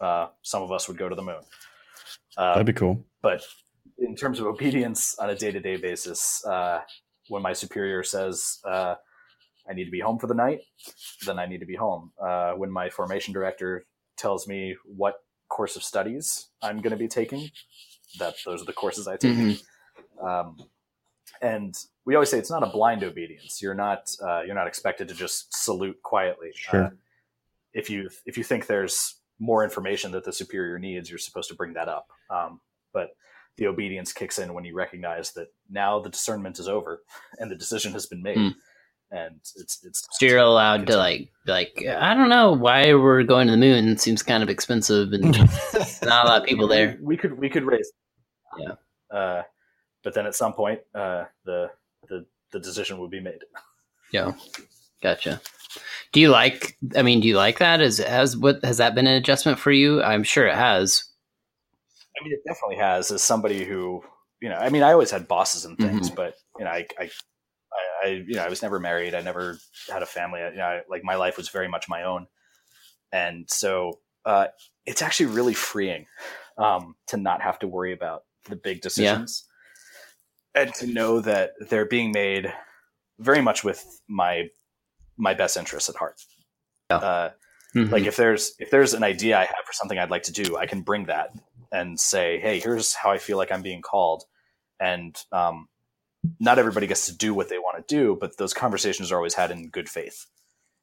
[0.00, 1.40] uh, some of us would go to the moon.
[2.36, 3.04] Uh, That'd be cool.
[3.22, 3.42] but
[3.98, 6.80] in terms of obedience on a day to day basis, uh,
[7.28, 8.94] when my superior says uh,
[9.68, 10.60] I need to be home for the night,
[11.24, 12.12] then I need to be home.
[12.22, 15.14] Uh, when my formation director tells me what
[15.48, 17.48] course of studies I'm going to be taking,
[18.18, 19.34] that those are the courses I take.
[19.36, 19.62] Mhm.
[20.20, 20.56] Um,
[21.42, 23.60] and we always say it's not a blind obedience.
[23.60, 26.52] You're not uh, you're not expected to just salute quietly.
[26.54, 26.84] Sure.
[26.86, 26.90] Uh,
[27.72, 31.54] if you if you think there's more information that the superior needs, you're supposed to
[31.54, 32.08] bring that up.
[32.30, 32.60] Um,
[32.94, 33.10] but
[33.58, 37.02] the obedience kicks in when you recognize that now the discernment is over
[37.38, 38.48] and the decision has been made, Hmm.
[39.10, 43.48] and it's it's so you're allowed to like like I don't know why we're going
[43.48, 43.88] to the moon.
[43.88, 45.22] It seems kind of expensive and
[46.02, 46.96] not a lot of people there.
[47.02, 47.92] We could we could raise,
[48.58, 48.72] Yeah.
[49.10, 49.42] Uh,
[50.06, 51.68] but then at some point, uh, the
[52.08, 53.40] the the decision would be made.
[54.12, 54.34] Yeah,
[55.02, 55.40] gotcha.
[56.12, 56.76] Do you like?
[56.94, 57.80] I mean, do you like that?
[57.80, 60.00] Is has what has that been an adjustment for you?
[60.00, 61.02] I'm sure it has.
[62.16, 63.10] I mean, it definitely has.
[63.10, 64.00] As somebody who,
[64.40, 67.10] you know, I mean, I always had bosses and things, but you know, I, I,
[68.04, 69.12] I, you know, I was never married.
[69.12, 69.58] I never
[69.90, 70.40] had a family.
[70.40, 72.28] I, you know, I, like my life was very much my own,
[73.10, 74.46] and so uh,
[74.86, 76.06] it's actually really freeing
[76.58, 79.46] um, to not have to worry about the big decisions,
[80.56, 82.52] and to know that they're being made
[83.20, 84.48] very much with my
[85.16, 86.20] my best interests at heart.
[86.90, 86.96] Yeah.
[86.96, 87.30] Uh,
[87.74, 87.90] Mhm.
[87.92, 90.56] like if there's if there's an idea I have for something I'd like to do,
[90.56, 91.30] I can bring that
[91.72, 94.24] and say, "Hey, here's how I feel like I'm being called."
[94.80, 95.68] And um,
[96.40, 99.34] not everybody gets to do what they want to do, but those conversations are always
[99.34, 100.26] had in good faith,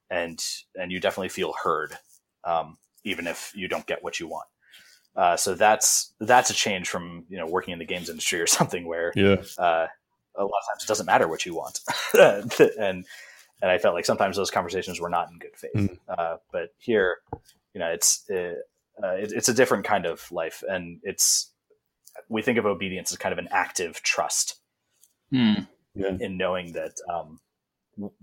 [0.09, 0.43] and
[0.76, 1.97] and you definitely feel heard,
[2.43, 4.47] um, even if you don't get what you want.
[5.16, 8.47] Uh, so that's that's a change from you know working in the games industry or
[8.59, 9.43] something where Yeah.
[9.57, 9.88] uh,
[10.36, 11.80] a lot of times it doesn't matter what you want,
[12.14, 13.05] and
[13.61, 15.72] and I felt like sometimes those conversations were not in good faith.
[15.76, 15.97] Mm.
[16.09, 17.18] Uh, but here,
[17.74, 18.55] you know, it's uh,
[19.03, 21.51] uh, it, it's a different kind of life, and it's
[22.30, 24.55] we think of obedience as kind of an active trust
[25.32, 25.53] Hmm.
[25.95, 27.39] in knowing that um,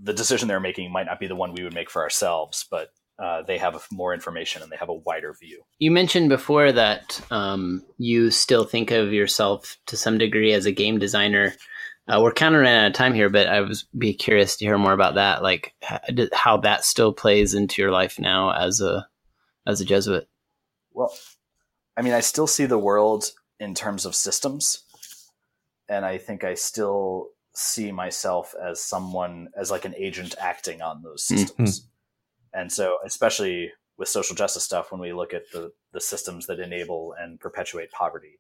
[0.01, 2.93] the decision they're making might not be the one we would make for ourselves, but
[3.21, 5.63] uh, they have more information and they have a wider view.
[5.79, 10.73] You mentioned before that um, you still think of yourself to some degree as a
[10.73, 11.55] game designer.
[12.09, 14.65] Uh, we're kind of running out of time here, but I was be curious to
[14.65, 15.75] hear more about that, like
[16.33, 19.07] how that still plays into your life now as a
[19.67, 20.27] as a Jesuit.
[20.93, 21.15] Well,
[21.97, 24.83] I mean, I still see the world in terms of systems,
[25.89, 31.03] and I think I still see myself as someone as like an agent acting on
[31.03, 31.37] those mm-hmm.
[31.37, 31.81] systems.
[31.81, 31.90] Mm-hmm.
[32.53, 36.61] And so, especially with social justice stuff, when we look at the the systems that
[36.61, 38.39] enable and perpetuate poverty,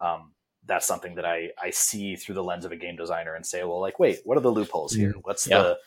[0.00, 0.32] um,
[0.66, 3.64] that's something that I I see through the lens of a game designer and say,
[3.64, 5.10] well, like, wait, what are the loopholes here?
[5.10, 5.20] Mm-hmm.
[5.20, 5.58] What's yeah.
[5.58, 5.78] the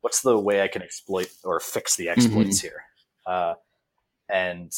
[0.00, 2.66] what's the way I can exploit or fix the exploits mm-hmm.
[2.66, 2.84] here?
[3.26, 3.54] Uh,
[4.28, 4.72] and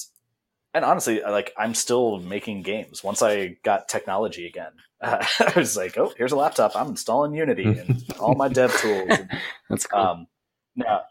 [0.74, 3.04] and honestly, like I'm still making games.
[3.04, 6.72] Once I got technology again, uh, I was like, oh, here's a laptop.
[6.74, 9.08] I'm installing Unity and all my dev tools.
[9.10, 9.30] And,
[9.70, 10.00] That's cool.
[10.00, 10.26] Um,
[10.76, 11.02] now,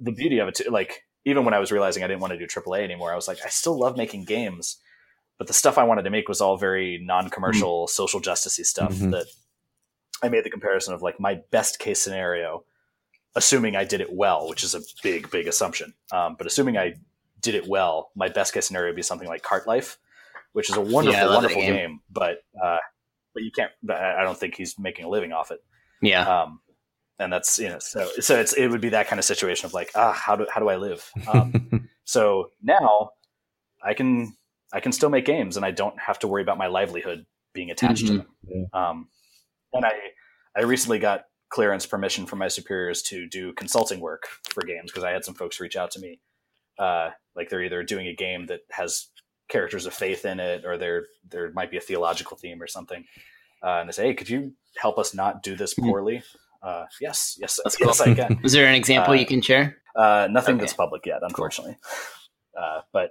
[0.00, 2.38] the beauty of it, too, like even when I was realizing I didn't want to
[2.38, 4.78] do AAA anymore, I was like, I still love making games,
[5.38, 7.90] but the stuff I wanted to make was all very non-commercial, mm-hmm.
[7.90, 8.94] social justicey stuff.
[8.94, 9.10] Mm-hmm.
[9.10, 9.26] That
[10.22, 12.64] I made the comparison of like my best case scenario,
[13.34, 15.94] assuming I did it well, which is a big, big assumption.
[16.12, 16.94] Um, but assuming I
[17.40, 19.98] did it well, my best case scenario would be something like Cart Life,
[20.52, 21.74] which is a wonderful, yeah, wonderful game.
[21.74, 22.00] game.
[22.10, 22.78] but uh,
[23.34, 23.72] but you can't.
[23.90, 25.60] I don't think he's making a living off it.
[26.00, 26.42] Yeah.
[26.42, 26.60] Um,
[27.18, 29.74] and that's you know so so it's it would be that kind of situation of
[29.74, 31.08] like ah how do how do I live?
[31.32, 33.10] Um, so now
[33.82, 34.36] I can
[34.72, 37.70] I can still make games and I don't have to worry about my livelihood being
[37.70, 38.16] attached mm-hmm.
[38.16, 38.66] to them.
[38.72, 38.88] Yeah.
[38.88, 39.08] Um,
[39.72, 39.92] and I
[40.56, 45.04] I recently got clearance permission from my superiors to do consulting work for games because
[45.04, 46.18] I had some folks reach out to me
[46.78, 49.08] uh, like they're either doing a game that has
[49.48, 53.04] characters of faith in it, or there there might be a theological theme or something,
[53.62, 55.88] uh, and they say, "Hey, could you help us not do this hmm.
[55.88, 56.22] poorly?"
[56.64, 58.12] Uh, yes, yes, that's yes, cool.
[58.12, 58.40] I can.
[58.44, 59.76] Is there an example you uh, can share?
[59.94, 60.62] Uh, nothing okay.
[60.62, 61.76] that's public yet, unfortunately.
[62.54, 62.62] Cool.
[62.62, 63.10] Uh, but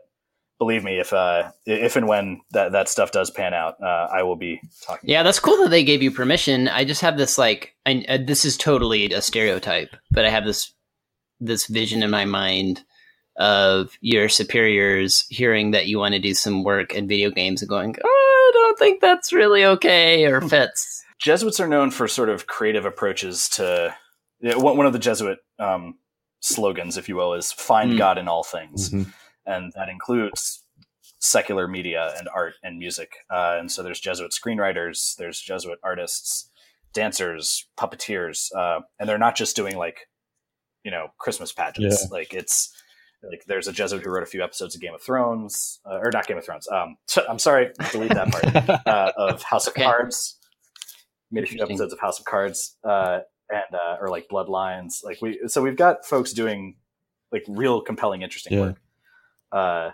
[0.58, 4.24] believe me, if uh, if and when that that stuff does pan out, uh, I
[4.24, 5.10] will be talking.
[5.10, 6.68] Yeah, that's cool that they gave you permission.
[6.68, 10.46] I just have this like, I, uh, this is totally a stereotype, but I have
[10.46, 10.74] this
[11.40, 12.84] this vision in my mind
[13.38, 17.70] of your superiors hearing that you want to do some work in video games and
[17.70, 21.03] going, oh, I don't think that's really okay or fits.
[21.24, 23.96] Jesuits are known for sort of creative approaches to
[24.42, 25.96] one of the Jesuit um,
[26.42, 27.98] slogans, if you will, is find mm.
[27.98, 28.90] God in all things.
[28.90, 29.10] Mm-hmm.
[29.46, 30.64] And that includes
[31.20, 33.14] secular media and art and music.
[33.30, 36.50] Uh, and so there's Jesuit screenwriters, there's Jesuit artists,
[36.94, 40.10] dancers, puppeteers, uh, and they're not just doing like,
[40.84, 42.04] you know, Christmas pageants.
[42.04, 42.08] Yeah.
[42.12, 42.74] Like it's,
[43.24, 46.12] like there's a Jesuit who wrote a few episodes of Game of Thrones, uh, or
[46.12, 46.68] not Game of Thrones.
[46.68, 46.98] Um,
[47.30, 49.84] I'm sorry, delete that part uh, of House of okay.
[49.84, 50.38] Cards.
[51.34, 53.20] Made a few episodes of House of Cards, uh,
[53.50, 55.04] and uh, or like Bloodlines.
[55.04, 56.76] Like we, so we've got folks doing
[57.32, 58.62] like real compelling, interesting yeah.
[58.62, 58.76] work.
[59.52, 59.92] Uh,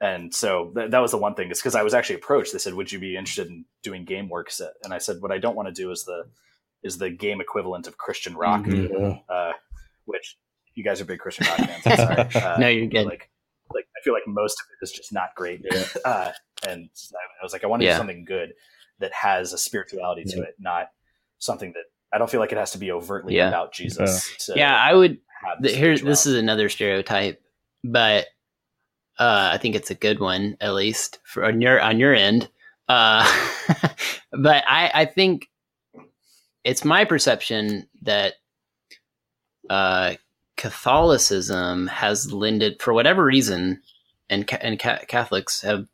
[0.00, 2.52] and so th- that was the one thing is because I was actually approached.
[2.52, 4.74] They said, "Would you be interested in doing game work?" Set?
[4.84, 6.26] And I said, "What I don't want to do is the
[6.82, 9.18] is the game equivalent of Christian rock, mm-hmm.
[9.28, 9.52] uh,
[10.04, 10.36] which
[10.74, 11.82] you guys are big Christian rock fans.
[11.86, 12.28] I'm sorry.
[12.46, 13.06] Uh, no, you're good.
[13.06, 13.30] Like,
[13.74, 15.62] like I feel like most of it is just not great.
[15.64, 15.84] Yeah.
[16.04, 16.32] Uh,
[16.68, 16.88] and
[17.40, 17.94] I was like, I want to yeah.
[17.94, 18.52] do something good
[19.00, 20.36] that has a spirituality yeah.
[20.36, 20.88] to it, not
[21.38, 23.48] something that I don't feel like it has to be overtly yeah.
[23.48, 24.50] about Jesus.
[24.54, 25.18] yeah, I would.
[25.62, 27.40] Here, this is another stereotype,
[27.84, 28.26] but
[29.18, 32.48] uh, I think it's a good one, at least for on your on your end.
[32.88, 33.26] Uh,
[34.32, 35.48] but I, I think
[36.64, 38.34] it's my perception that
[39.68, 40.14] uh,
[40.56, 43.82] Catholicism has lended, for whatever reason,
[44.28, 45.86] and and ca- Catholics have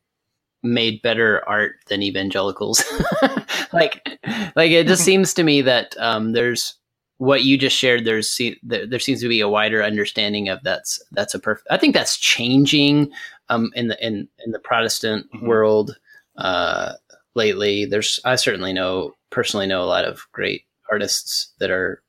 [0.63, 2.83] made better art than evangelicals.
[3.73, 4.19] like,
[4.57, 6.75] like it just seems to me that um, there's
[7.19, 8.05] what you just shared.
[8.05, 11.69] There's there seems to be a wider understanding of that's that's a perfect.
[11.71, 13.13] I think that's changing
[13.49, 15.47] um, in the in in the Protestant mm-hmm.
[15.47, 15.97] world
[16.37, 16.95] uh,
[17.35, 17.85] lately.
[17.85, 22.03] There's I certainly know personally know a lot of great artists that are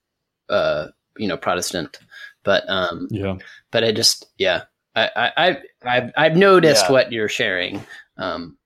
[0.49, 0.87] uh,
[1.17, 1.99] you know Protestant
[2.43, 3.37] but um, yeah.
[3.71, 4.63] But I just yeah,
[4.95, 6.91] I I I've I've noticed yeah.
[6.91, 7.83] what you're sharing.
[8.17, 8.57] Um,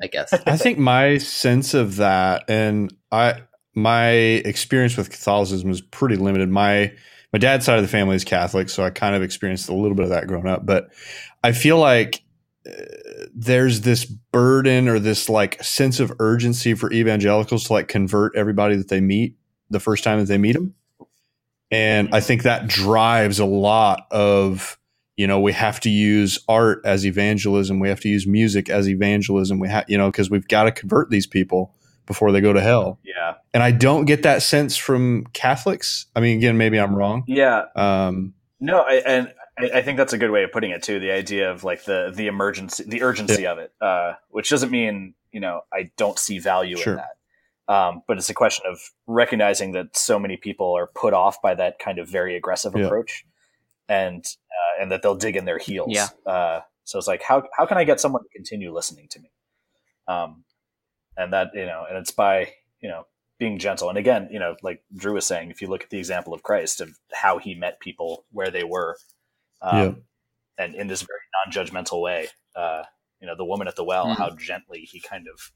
[0.00, 0.32] I guess.
[0.46, 3.42] I think my sense of that, and I
[3.74, 6.48] my experience with Catholicism is pretty limited.
[6.48, 6.92] My
[7.32, 9.96] my dad's side of the family is Catholic, so I kind of experienced a little
[9.96, 10.64] bit of that growing up.
[10.64, 10.90] But
[11.42, 12.22] I feel like
[12.66, 12.72] uh,
[13.34, 18.76] there's this burden or this like sense of urgency for evangelicals to like convert everybody
[18.76, 19.36] that they meet
[19.70, 20.74] the first time that they meet them.
[21.70, 24.78] And I think that drives a lot of,
[25.16, 27.78] you know, we have to use art as evangelism.
[27.78, 29.58] We have to use music as evangelism.
[29.58, 31.74] We have, you know, because we've got to convert these people
[32.06, 32.98] before they go to hell.
[33.04, 33.34] Yeah.
[33.52, 36.06] And I don't get that sense from Catholics.
[36.14, 37.24] I mean, again, maybe I'm wrong.
[37.26, 37.64] Yeah.
[37.76, 40.98] Um, no, I, and I, I, think that's a good way of putting it too.
[40.98, 43.52] The idea of like the the emergency, the urgency yeah.
[43.52, 46.94] of it, uh, which doesn't mean you know I don't see value sure.
[46.94, 47.16] in that.
[47.66, 51.54] Um, but it's a question of recognizing that so many people are put off by
[51.54, 52.84] that kind of very aggressive yeah.
[52.84, 53.24] approach,
[53.88, 55.88] and uh, and that they'll dig in their heels.
[55.90, 56.08] Yeah.
[56.26, 59.30] Uh, so it's like how how can I get someone to continue listening to me?
[60.06, 60.44] Um,
[61.16, 63.06] and that you know, and it's by you know
[63.38, 63.88] being gentle.
[63.88, 66.42] And again, you know, like Drew was saying, if you look at the example of
[66.42, 68.96] Christ of how he met people where they were,
[69.60, 70.64] um, yeah.
[70.64, 72.84] and in this very non-judgmental way, uh,
[73.20, 74.22] you know, the woman at the well, mm-hmm.
[74.22, 75.50] how gently he kind of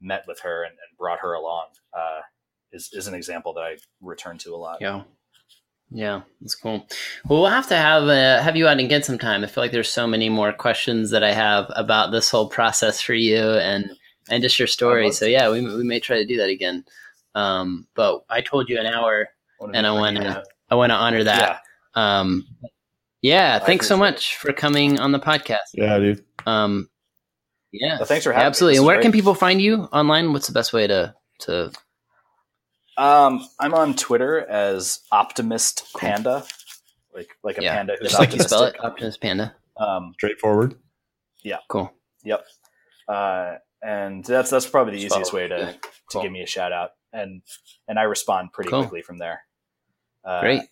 [0.00, 2.20] met with her and, and brought her along, uh,
[2.72, 4.78] is is an example that I return to a lot.
[4.80, 5.02] Yeah.
[5.90, 6.86] Yeah, that's cool.
[7.28, 9.44] Well, we'll have to have uh, have you out again sometime.
[9.44, 13.00] I feel like there's so many more questions that I have about this whole process
[13.00, 13.90] for you and
[14.28, 15.12] and just your story.
[15.12, 16.84] So yeah, we we may try to do that again.
[17.34, 19.28] Um, but I told you an hour,
[19.72, 21.60] and I want to I want to honor that.
[21.96, 22.20] Yeah.
[22.20, 22.46] Um,
[23.22, 25.70] yeah, thanks so much for coming on the podcast.
[25.72, 26.24] Yeah, dude.
[26.46, 26.88] Um,
[27.72, 28.76] yeah, well, thanks for having yeah, absolutely.
[28.78, 29.02] And where great.
[29.02, 30.32] can people find you online?
[30.32, 31.72] What's the best way to to?
[32.96, 36.44] Um, I'm on Twitter as Optimist Panda,
[37.14, 37.74] like like a yeah.
[37.74, 37.96] panda.
[38.02, 39.54] Just like you spell it, Optimist Panda.
[39.76, 40.76] Um, Straightforward.
[41.42, 41.58] Yeah.
[41.68, 41.92] Cool.
[42.24, 42.44] Yep.
[43.08, 45.78] Uh, and that's that's probably the easiest way to to
[46.10, 46.22] cool.
[46.22, 47.42] give me a shout out, and
[47.86, 48.82] and I respond pretty cool.
[48.82, 49.42] quickly from there.
[50.24, 50.62] Uh, Great.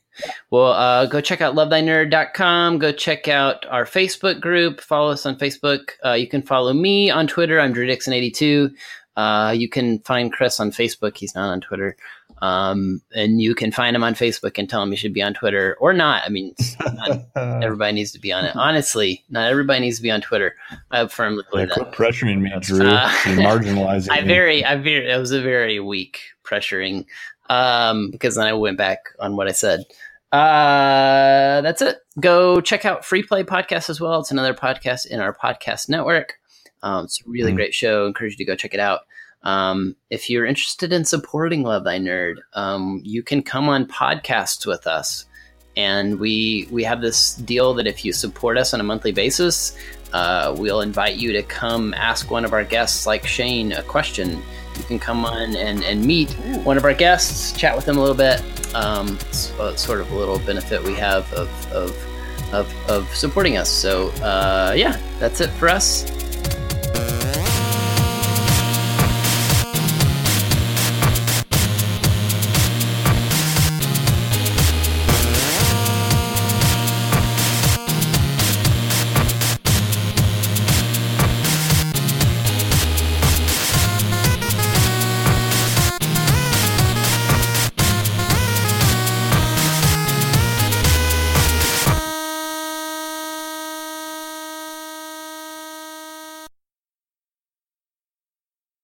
[0.51, 2.79] Well, uh, go check out lovethynerd.com.
[2.79, 4.81] Go check out our Facebook group.
[4.81, 5.91] Follow us on Facebook.
[6.05, 7.61] Uh, you can follow me on Twitter.
[7.61, 8.75] I'm Drew Dixon82.
[9.17, 11.17] Uh, you can find Chris on Facebook.
[11.17, 11.97] He's not on Twitter.
[12.43, 15.35] Um, and you can find him on Facebook and tell him he should be on
[15.35, 16.25] Twitter or not.
[16.27, 18.57] I mean, not everybody needs to be on it.
[18.57, 20.57] Honestly, not everybody needs to be on Twitter.
[20.91, 21.93] I firmly believe yeah, that.
[21.93, 22.87] pressuring me, Drew.
[22.87, 24.09] Uh, marginalizing.
[24.11, 27.07] I very, I very, it was a very weak pressuring
[27.49, 29.85] um, because then I went back on what I said.
[30.33, 31.99] Uh, that's it.
[32.19, 34.21] Go check out Free Play Podcast as well.
[34.21, 36.35] It's another podcast in our podcast network.
[36.85, 37.57] Um, it's a really mm-hmm.
[37.57, 38.05] great show.
[38.05, 39.01] I encourage you to go check it out.
[39.43, 44.67] Um, if you're interested in supporting Love Thy Nerd, um, you can come on podcasts
[44.67, 45.25] with us.
[45.77, 49.77] And we we have this deal that if you support us on a monthly basis,
[50.13, 54.41] uh, we'll invite you to come ask one of our guests, like Shane, a question.
[54.79, 56.31] You can come on and, and meet
[56.65, 58.41] one of our guests, chat with them a little bit.
[58.75, 63.57] Um, it's, uh, sort of a little benefit we have of, of, of, of supporting
[63.57, 63.69] us.
[63.69, 66.05] So, uh, yeah, that's it for us.